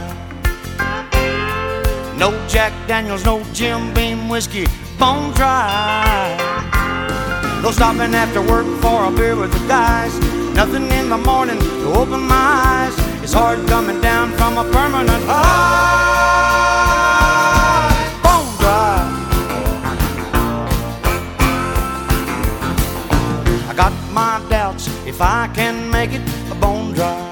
No 2.19 2.33
Jack 2.49 2.75
Daniels, 2.87 3.25
no 3.25 3.43
Jim 3.55 3.95
Beam 3.95 4.29
whiskey, 4.29 4.67
bone 4.99 5.33
dry. 5.33 6.37
No 7.63 7.71
stopping 7.71 8.15
after 8.15 8.43
work 8.43 8.67
for 8.83 9.07
a 9.07 9.11
beer 9.11 9.37
with 9.37 9.51
the 9.55 9.67
guys. 9.69 10.13
Nothing 10.55 10.93
in 10.93 11.09
the 11.09 11.17
morning 11.17 11.59
to 11.59 11.95
open 11.95 12.21
my 12.21 12.37
eyes. 12.37 12.95
It's 13.23 13.33
hard 13.33 13.67
coming 13.67 14.03
down 14.03 14.33
from 14.33 14.59
a 14.59 14.65
permanent 14.65 15.25
high. 15.25 15.41
Bone 18.23 18.57
dry. 18.61 19.09
I 23.67 23.73
got 23.75 23.95
my 24.13 24.43
doubts 24.51 24.89
if 25.07 25.23
I 25.23 25.49
can 25.55 25.91
make 25.91 26.13
it 26.13 26.40
bone 26.61 26.93
dry. 26.93 27.31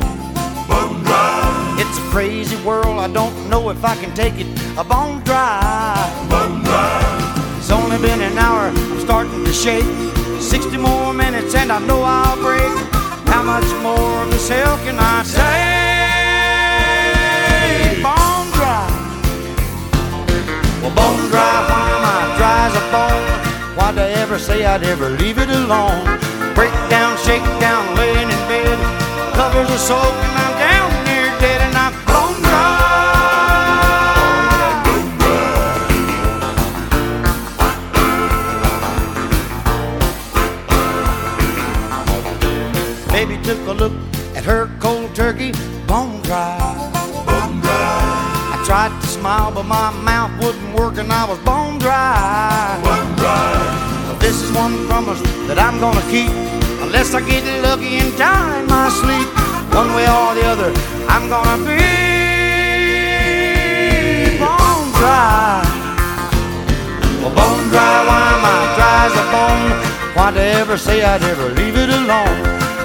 Bone 0.68 1.02
dry, 1.04 1.76
It's 1.78 1.98
a 1.98 2.02
crazy 2.10 2.56
world, 2.64 2.98
I 2.98 3.08
don't 3.08 3.34
know 3.50 3.70
if 3.70 3.84
I 3.84 3.94
can 3.96 4.14
take 4.14 4.34
it 4.38 4.46
a 4.78 4.84
bone 4.84 5.20
dry. 5.24 5.94
bone 6.30 6.62
dry, 6.62 7.56
It's 7.58 7.70
only 7.70 7.98
been 7.98 8.20
an 8.20 8.38
hour, 8.38 8.68
I'm 8.68 9.00
starting 9.00 9.44
to 9.44 9.52
shake. 9.52 9.84
60 10.40 10.76
more 10.78 11.12
minutes 11.12 11.54
and 11.54 11.70
I 11.72 11.78
know 11.86 12.02
I'll 12.02 12.36
break. 12.36 12.72
How 13.28 13.42
much 13.42 13.68
more 13.82 14.22
of 14.22 14.30
this 14.30 14.48
hell 14.48 14.78
can 14.84 14.96
I 14.98 15.22
take? 16.98 18.02
Bone 18.02 18.48
dry. 18.56 18.86
Well, 20.80 20.94
bone 20.94 21.24
dry, 21.30 21.56
why 21.70 21.84
am 21.96 22.04
I 22.16 22.18
dry 22.38 22.58
as 22.68 22.74
a 22.82 22.84
bone? 22.94 23.26
Why'd 23.76 23.98
I 23.98 24.08
ever 24.22 24.38
say 24.38 24.64
I'd 24.64 24.82
ever 24.84 25.08
leave 25.10 25.38
it 25.38 25.50
alone? 25.50 26.04
Break 26.54 26.72
down, 26.88 27.16
shake 27.26 27.44
down, 27.60 27.82
laying 27.96 28.28
in 28.30 28.42
bed. 28.48 28.78
Covers 29.38 29.70
are 29.70 29.78
soaking, 29.78 30.34
I'm 30.42 30.54
down 30.58 30.90
near 31.04 31.30
dead 31.38 31.60
and 31.62 31.76
I'm 31.76 31.92
bone 32.10 32.42
dry. 32.42 32.82
Baby 43.12 43.38
took 43.44 43.64
a 43.68 43.72
look 43.74 43.92
at 44.34 44.42
her 44.42 44.68
cold 44.80 45.14
turkey, 45.14 45.52
bone 45.86 46.20
dry. 46.22 46.58
bone 47.24 47.60
dry, 47.60 48.54
I 48.54 48.62
tried 48.66 48.90
to 49.00 49.06
smile, 49.06 49.52
but 49.52 49.62
my 49.62 49.92
mouth 50.02 50.32
wouldn't 50.42 50.74
work 50.76 50.98
and 50.98 51.12
I 51.12 51.24
was 51.30 51.38
bone 51.46 51.78
dry. 51.78 52.80
bone 52.82 53.14
dry, 53.14 54.16
this 54.18 54.42
is 54.42 54.50
one 54.50 54.84
promise 54.88 55.20
that 55.46 55.60
I'm 55.60 55.78
gonna 55.78 56.02
keep 56.10 56.47
unless 56.88 57.12
I 57.12 57.20
get 57.20 57.44
lucky 57.62 58.00
and 58.00 58.16
die 58.16 58.60
in 58.60 58.66
my 58.66 58.88
sleep. 58.88 59.28
one 59.76 59.92
way 59.94 60.08
or 60.08 60.32
the 60.38 60.44
other, 60.52 60.70
I'm 61.12 61.28
gonna 61.28 61.60
be 61.68 61.84
bone 64.40 64.88
dry. 64.96 65.60
Well, 67.20 67.34
bone 67.36 67.66
dry, 67.68 67.96
why 68.08 68.22
am 68.36 68.44
I 68.56 68.58
dry 68.76 68.98
as 69.08 69.14
a 69.22 69.26
bone? 69.36 69.68
Why'd 70.16 70.34
they 70.34 70.50
ever 70.62 70.78
say 70.78 71.04
I'd 71.04 71.22
ever 71.22 71.48
leave 71.60 71.76
it 71.76 71.90
alone? 72.00 72.38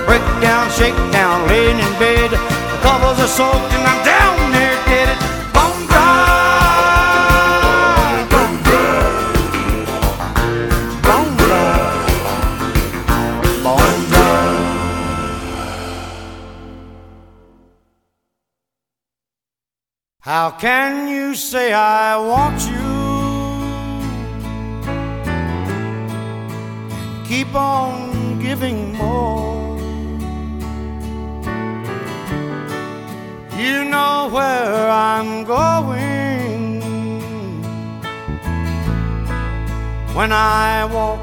Break 0.05 0.25
down, 0.43 0.69
shake 0.77 0.99
down, 1.15 1.47
laying 1.47 1.79
in 1.79 1.93
bed. 1.97 2.31
The 2.31 2.79
covers 2.83 3.19
are 3.25 3.33
soaked 3.39 3.71
and 3.71 3.87
I'm 3.87 4.01
down 4.03 4.22
How 20.25 20.51
can 20.51 21.09
you 21.09 21.35
say 21.35 21.73
I 21.73 22.15
want 22.15 22.61
you? 22.71 22.93
Keep 27.27 27.53
on 27.53 28.39
giving 28.39 28.95
more. 28.95 29.77
You 33.59 33.83
know 33.83 34.29
where 34.31 34.89
I'm 34.89 35.43
going 35.43 36.79
when 40.15 40.31
I 40.31 40.85
walk 40.85 41.19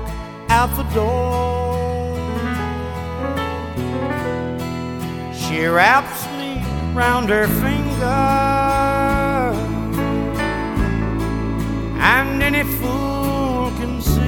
out 0.51 0.77
the 0.77 0.85
door. 0.93 2.19
She 5.33 5.65
wraps 5.65 6.30
round 6.95 7.29
her 7.31 7.47
finger, 7.47 8.05
and 12.01 12.43
any 12.43 12.65
fool 12.65 13.71
can 13.79 14.01
see 14.03 14.21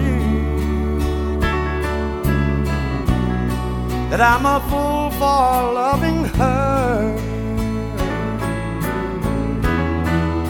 that 4.10 4.20
I'm 4.20 4.46
a 4.46 4.60
fool 4.70 5.10
for 5.18 5.72
loving 5.74 6.24
her, 6.24 7.16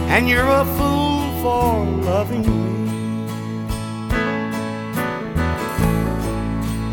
and 0.08 0.28
you're 0.28 0.46
a 0.46 0.64
fool 0.76 1.30
for 1.42 1.84
loving 2.02 2.42
me. 2.42 2.72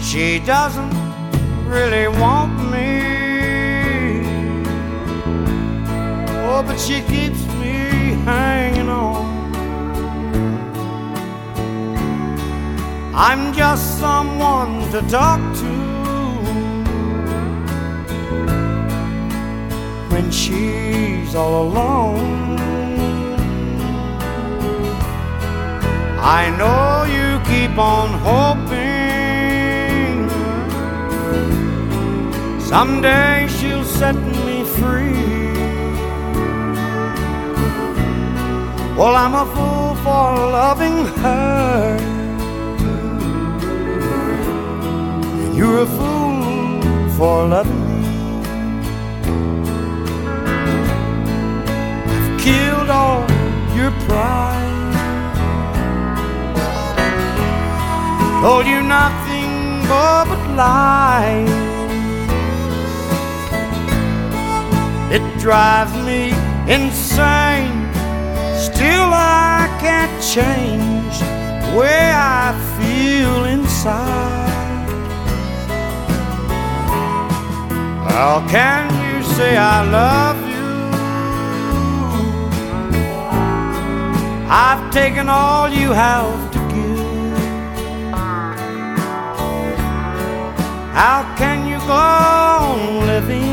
She 0.01 0.39
doesn't 0.39 0.93
really 1.67 2.07
want 2.07 2.58
But 6.67 6.77
she 6.77 7.01
keeps 7.01 7.41
me 7.61 7.75
hanging 8.25 8.89
on. 8.89 9.25
I'm 13.15 13.53
just 13.53 13.97
someone 13.97 14.91
to 14.91 15.01
talk 15.09 15.39
to 15.61 15.73
when 20.11 20.29
she's 20.31 21.33
all 21.33 21.63
alone. 21.63 22.59
I 26.19 26.49
know 26.59 27.05
you 27.15 27.39
keep 27.51 27.77
on 27.79 28.09
hoping 28.29 28.89
someday 32.59 33.47
Well, 38.99 39.15
I'm 39.15 39.33
a 39.33 39.45
fool 39.55 39.95
for 40.03 40.35
loving 40.51 41.05
her. 41.23 41.97
And 45.41 45.55
you're 45.55 45.83
a 45.83 45.85
fool 45.85 47.09
for 47.17 47.47
loving 47.47 47.81
me. 47.87 48.07
I've 52.13 52.41
killed 52.41 52.89
all 52.89 53.23
your 53.73 53.91
pride. 54.05 54.91
Told 58.41 58.65
you 58.67 58.81
nothing 58.81 59.87
but 59.87 60.27
lies. 60.57 61.49
It 65.09 65.39
drives 65.39 65.95
me 66.05 66.33
insane. 66.67 67.78
Still, 68.79 69.11
I 69.11 69.67
can't 69.81 70.23
change 70.23 71.19
the 71.19 71.77
way 71.77 72.11
I 72.15 72.55
feel 72.77 73.43
inside. 73.43 74.87
How 78.07 78.39
can 78.47 78.85
you 79.03 79.21
say 79.35 79.57
I 79.57 79.83
love 79.99 80.39
you? 80.53 80.69
I've 84.49 84.93
taken 84.93 85.27
all 85.27 85.67
you 85.67 85.91
have 85.91 86.49
to 86.53 86.59
give. 86.73 87.37
How 90.95 91.35
can 91.37 91.67
you 91.67 91.79
go 91.79 91.95
on 91.95 93.07
living 93.07 93.48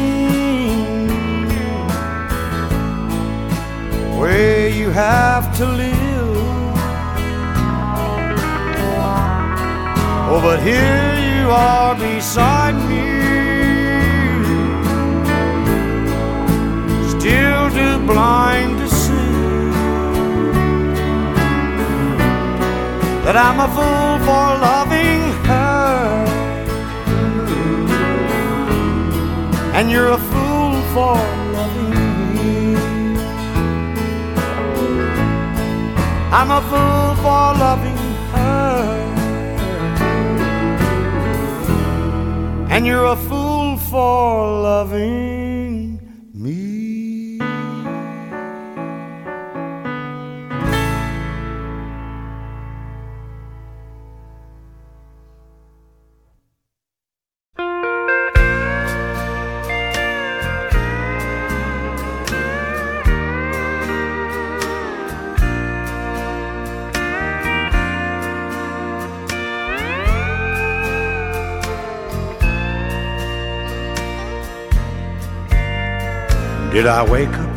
where 4.26 4.68
you 4.68 4.90
have 4.90 5.44
to 5.56 5.64
live? 5.64 6.74
Oh, 10.30 10.40
but 10.46 10.58
here 10.68 11.10
you 11.28 11.44
are 11.50 11.94
beside 11.94 12.76
me, 12.90 13.06
still 17.14 17.64
too 17.78 17.96
blind 18.10 18.72
to 18.80 18.88
see 19.02 19.34
that 23.24 23.36
I'm 23.46 23.58
a 23.66 23.68
fool 23.76 24.14
for 24.26 24.46
loving 24.70 25.22
her. 25.50 25.76
and 29.76 29.90
you're 29.90 30.12
a 30.20 30.22
fool 30.30 30.72
for 30.94 31.45
I'm 36.32 36.50
a 36.50 36.60
fool 36.70 37.14
for 37.22 37.54
loving 37.64 37.96
her, 38.34 38.74
and 42.68 42.86
you're 42.86 43.06
a 43.06 43.16
fool 43.16 43.76
for 43.76 44.60
loving 44.62 45.36
Did 76.77 76.87
I 76.87 77.03
wake 77.11 77.33
up 77.33 77.57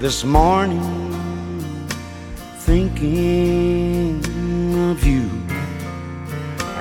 this 0.00 0.24
morning 0.24 0.82
thinking 2.66 4.18
of 4.90 5.04
you? 5.04 5.30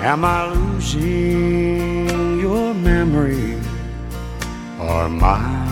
Am 0.01 0.25
I 0.25 0.51
losing 0.51 2.39
your 2.39 2.73
memory 2.73 3.61
or 4.81 5.07
mine? 5.09 5.67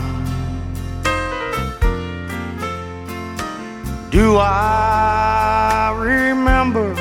Do 4.12 4.38
I 4.38 5.96
remember 5.98 6.94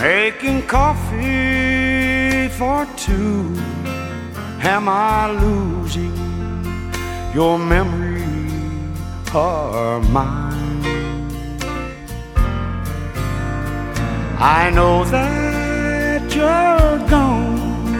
making 0.00 0.62
coffee 0.62 2.48
for 2.48 2.86
two? 2.96 3.54
Am 4.62 4.88
I 4.88 5.30
losing 5.30 6.21
your 7.34 7.58
memories 7.58 8.92
are 9.34 10.00
mine. 10.00 10.84
I 14.38 14.70
know 14.74 15.02
that 15.04 16.34
you're 16.34 16.98
gone, 17.08 17.94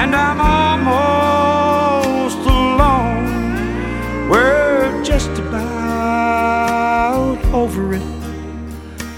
and 0.00 0.16
I'm 0.16 0.40
almost 0.40 2.38
alone. 2.38 4.30
We're 4.30 5.04
just 5.04 5.38
about 5.38 7.36
over 7.52 7.92
it 7.92 8.02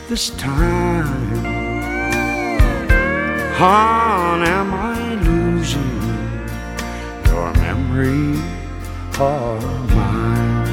this 0.09 0.31
time. 0.31 1.45
Hon, 3.55 4.43
am 4.43 4.75
I 4.75 5.15
losing 5.23 6.01
your 7.27 7.53
memory? 7.53 8.44
Or 9.21 9.61
mine? 9.95 10.65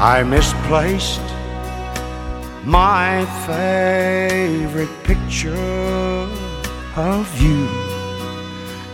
I 0.00 0.22
misplaced 0.22 1.20
my 2.64 3.26
favorite 3.46 5.02
picture 5.04 6.28
of 6.96 7.40
you. 7.40 7.68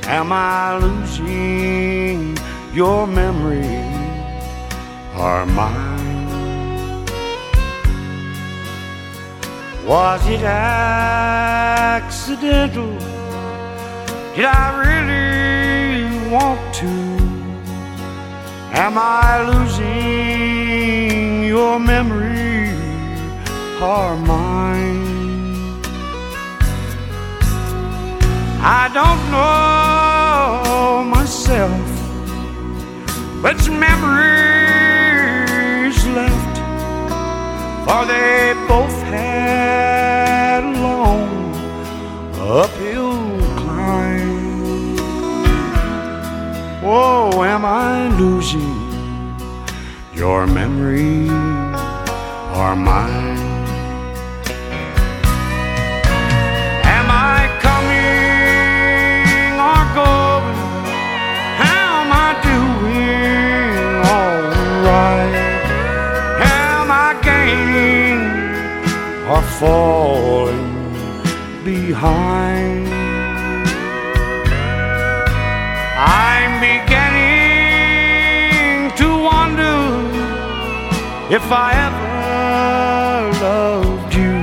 Am 0.06 0.32
I 0.32 0.78
losing 0.78 2.36
your 2.72 3.06
memory 3.06 3.84
or 5.16 5.46
mine? 5.46 7.04
Was 9.86 10.26
it 10.26 10.42
accidental? 10.42 12.24
Did 14.34 14.46
I 14.46 14.80
really 14.80 15.53
Am 18.76 18.98
I 18.98 19.40
losing 19.50 21.44
your 21.44 21.78
memory 21.78 22.70
or 23.80 24.16
mine? 24.16 25.04
I 28.60 28.88
don't 28.92 29.30
know 29.30 31.04
myself 31.04 31.70
which 33.44 33.68
memories 33.70 35.14
left, 36.18 36.56
for 37.86 38.02
they 38.06 38.54
both 38.66 38.98
had 39.02 40.64
long 40.82 41.28
uphill 42.40 42.83
Oh, 46.96 47.42
am 47.42 47.64
I 47.64 48.06
losing 48.20 48.78
your 50.14 50.46
memory 50.46 51.26
or 52.58 52.76
mine? 52.76 53.36
Am 56.96 57.08
I 57.10 57.50
coming 57.66 58.38
or 59.68 59.82
going? 59.98 60.58
How 61.64 61.86
am 62.02 62.10
I 62.26 62.30
doing? 62.50 63.24
Alright. 64.14 65.34
Am 66.46 66.88
I 66.92 67.10
gaining 67.28 68.22
or 69.28 69.42
falling 69.58 70.70
behind? 71.64 72.63
If 81.30 81.50
I 81.50 81.72
ever 81.86 82.14
loved 83.40 84.14
you. 84.14 84.34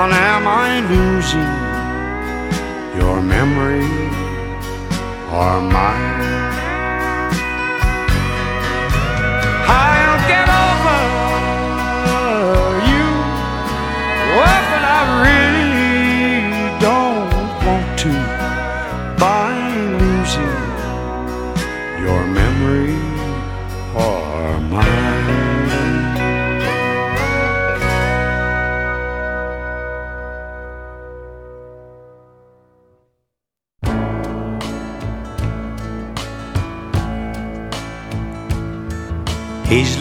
And 0.00 0.12
am 0.12 0.46
I 0.46 0.80
losing 0.94 1.54
your 3.00 3.22
memory 3.22 3.88
or 5.32 5.60
mine? 5.60 6.24
I'll 9.66 10.03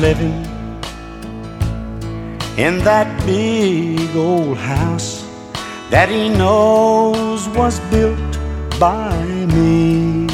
living 0.03 0.37
in 2.57 2.73
that 2.83 3.07
big 3.25 4.13
old 4.17 4.57
house 4.57 5.23
that 5.93 6.09
he 6.09 6.27
knows 6.27 7.47
was 7.59 7.79
built 7.93 8.33
by 8.81 9.15
me. 9.55 10.27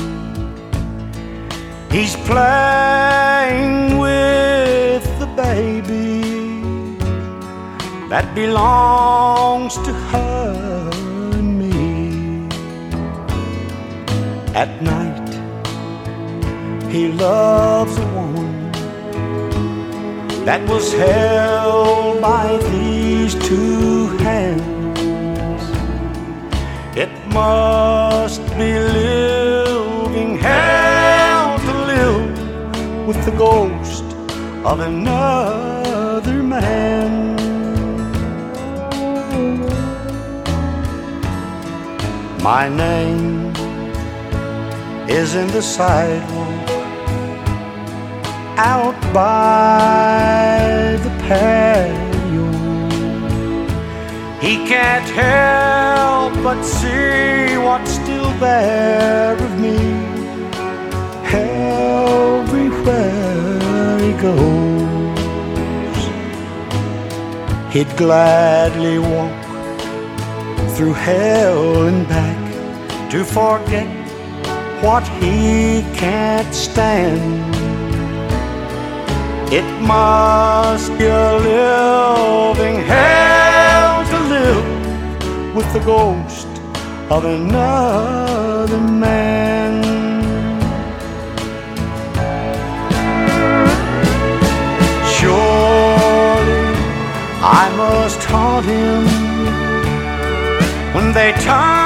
He's 1.95 2.15
playing 2.30 3.99
with 4.05 5.05
the 5.22 5.30
baby 5.38 6.17
that 8.09 8.26
belongs 8.34 9.76
to 9.88 9.91
her 10.11 10.89
and 11.39 11.49
me. 11.61 12.49
At 14.61 14.72
night, 14.82 15.30
he 16.91 17.03
loves 17.11 17.95
a 17.99 18.07
woman 18.17 18.59
that 20.46 20.68
was 20.70 20.94
held 20.94 22.22
by 22.22 22.58
these 22.72 23.36
two 23.36 24.08
hands. 24.18 25.64
It 26.98 27.10
must 27.34 28.42
be 28.58 28.72
living 28.80 30.38
hell 30.38 31.60
to 31.60 31.74
live 31.94 33.08
with 33.08 33.24
the 33.26 33.32
ghost 33.32 34.04
of 34.66 34.80
another 34.80 36.44
man. 36.44 37.36
My 42.42 42.70
name 42.70 43.54
is 45.10 45.36
in 45.36 45.48
the 45.48 45.62
sidewalk 45.62 46.70
out 48.58 48.99
by 49.20 50.97
the 51.05 51.13
patio. 51.28 52.47
He 54.45 54.53
can't 54.72 55.09
help 55.24 56.34
but 56.47 56.59
see 56.63 57.57
what's 57.65 57.91
still 58.01 58.32
there 58.45 59.36
of 59.47 59.53
me 59.65 59.80
everywhere 61.43 62.30
he 64.05 64.13
goes. 64.28 66.01
He'd 67.74 67.91
gladly 68.03 68.97
walk 69.13 69.39
through 70.76 70.95
hell 71.09 71.88
and 71.89 72.01
back 72.15 72.41
to 73.11 73.20
forget 73.38 73.91
what 74.86 75.05
he 75.22 75.39
can't 76.01 76.53
stand. 76.67 77.59
It 79.52 79.66
must 79.82 80.95
be 81.00 81.06
a 81.06 81.38
living 81.39 82.86
hell 82.86 84.06
to 84.06 84.20
live 84.36 85.56
with 85.56 85.74
the 85.74 85.80
ghost 85.80 86.47
of 87.10 87.26
another 87.26 88.78
man. 88.78 89.82
Surely 95.18 96.62
I 97.41 97.74
must 97.76 98.24
haunt 98.26 98.66
him 98.68 99.04
when 100.93 101.12
they 101.12 101.32
turn 101.41 101.79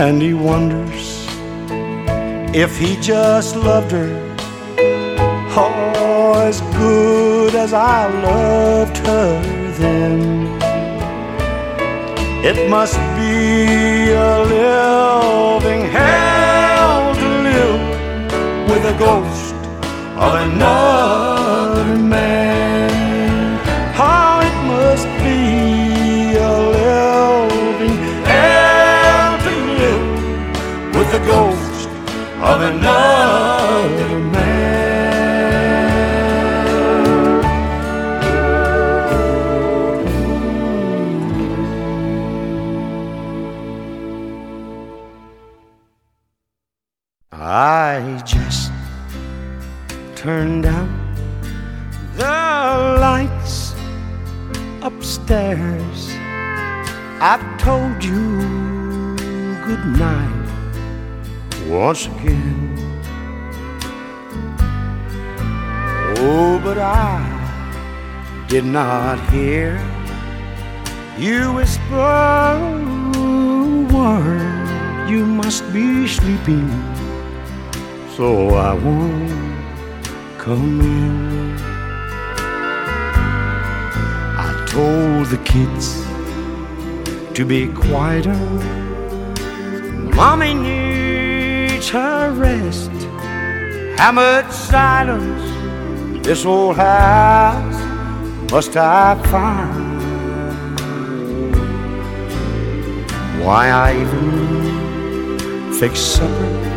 And 0.00 0.22
he 0.22 0.32
wonders 0.32 1.26
if 2.54 2.78
he 2.78 2.94
just 3.00 3.56
loved 3.56 3.90
her 3.90 4.28
oh, 5.56 6.44
as 6.46 6.60
good 6.78 7.56
as 7.56 7.72
I 7.72 8.06
loved 8.22 8.96
her 8.98 9.42
then. 9.72 10.46
It 12.44 12.70
must 12.70 12.96
be 13.16 14.12
a 14.12 14.38
living 14.44 15.84
hell 15.90 17.14
to 17.16 17.28
live 17.48 18.70
with 18.70 18.84
a 18.94 18.96
ghost 19.00 19.54
of 20.16 20.32
another 20.46 21.96
man. 21.96 22.37
Turned 50.18 50.64
down 50.64 50.90
the 52.16 52.24
lights 53.00 53.72
upstairs. 54.82 56.10
I've 57.20 57.46
told 57.60 58.02
you 58.02 58.40
good 59.64 59.84
night 59.96 60.48
once 61.68 62.06
again. 62.06 62.74
Oh, 66.18 66.60
but 66.64 66.78
I 66.78 67.22
did 68.48 68.64
not 68.64 69.20
hear 69.30 69.78
you 71.16 71.52
whisper 71.52 72.58
word. 73.94 75.08
You 75.08 75.24
must 75.24 75.62
be 75.72 76.08
sleeping 76.08 76.68
so 78.16 78.48
I 78.56 78.74
won't 78.74 79.47
come 80.48 80.80
in. 80.80 81.58
I 84.46 84.50
told 84.66 85.26
the 85.26 85.36
kids 85.44 85.86
to 87.36 87.44
be 87.44 87.68
quieter. 87.68 88.40
Mommy 90.16 90.54
needs 90.54 91.90
her 91.90 92.32
rest. 92.32 92.90
How 93.98 94.12
much 94.12 94.50
silence 94.50 95.44
this 96.26 96.46
old 96.46 96.76
house 96.76 97.80
must 98.50 98.74
I 98.74 99.22
find? 99.32 100.00
Why 103.44 103.68
I 103.68 104.00
even 104.00 105.72
fix 105.78 106.00
supper 106.00 106.68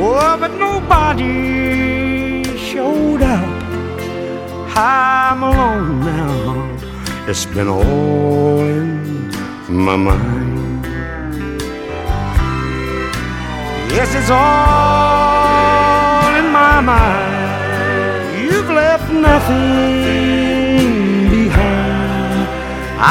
Oh, 0.00 0.36
but 0.38 0.52
nobody 0.66 1.97
showed 2.78 3.22
up. 3.22 3.48
I'm 4.76 5.42
alone 5.42 6.00
now. 6.00 7.30
It's 7.30 7.44
been 7.54 7.66
all 7.66 8.60
in 8.60 9.74
my 9.88 9.96
mind. 9.96 10.86
Yes, 13.94 14.08
it's 14.18 14.30
all 14.30 16.30
in 16.40 16.46
my 16.60 16.78
mind. 16.92 17.36
You've 18.42 18.70
left 18.82 19.08
nothing 19.30 20.92
behind. 21.36 22.48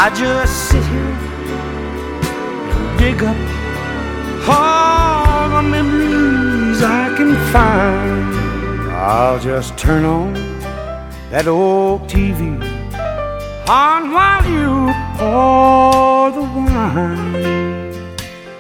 I 0.03 0.05
just 0.23 0.53
sit 0.69 0.85
here 0.93 1.15
and 2.75 2.87
dig 3.01 3.19
up 3.31 3.39
all 4.47 5.49
the 5.55 5.63
memories 5.75 6.79
I 6.81 7.03
can 7.17 7.31
find. 7.51 8.16
I'll 9.09 9.39
just 9.39 9.77
turn 9.77 10.03
on 10.03 10.33
that 11.31 11.47
old 11.47 12.09
TV 12.09 12.59
on 13.69 14.11
while 14.11 14.43
you 14.45 14.91
pour 15.15 16.31
the 16.31 16.41
wine. 16.41 17.95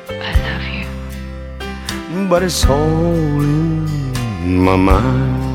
I 0.09 0.31
love 0.47 0.67
you. 0.71 2.29
But 2.29 2.43
it's 2.43 2.65
all 2.65 3.41
in 3.41 4.57
my 4.63 4.77
mind. 4.77 5.46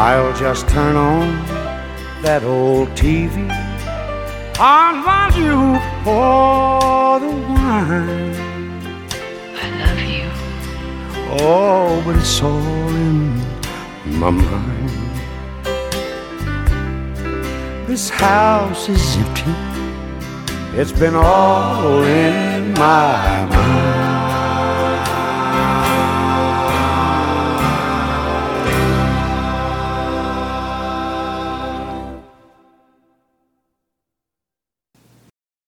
I'll 0.00 0.32
just 0.32 0.66
turn 0.66 0.96
on 0.96 1.44
that 2.22 2.42
old 2.42 2.88
TV 2.92 3.36
on 4.58 5.04
while 5.04 5.30
you 5.38 5.78
pour 6.04 7.20
the 7.20 7.28
wine. 7.46 8.32
I 9.60 9.66
love 9.82 10.00
you. 10.16 10.26
Oh, 11.38 12.02
but 12.06 12.16
it's 12.16 12.40
all 12.40 12.88
in 12.88 13.44
my 14.18 14.30
mind. 14.30 14.90
This 17.86 18.08
house 18.08 18.88
is 18.88 19.16
empty. 19.18 19.54
It's 20.80 20.92
been 20.92 21.14
all 21.14 22.02
in 22.04 22.72
my 22.72 23.44
mind. 23.50 23.99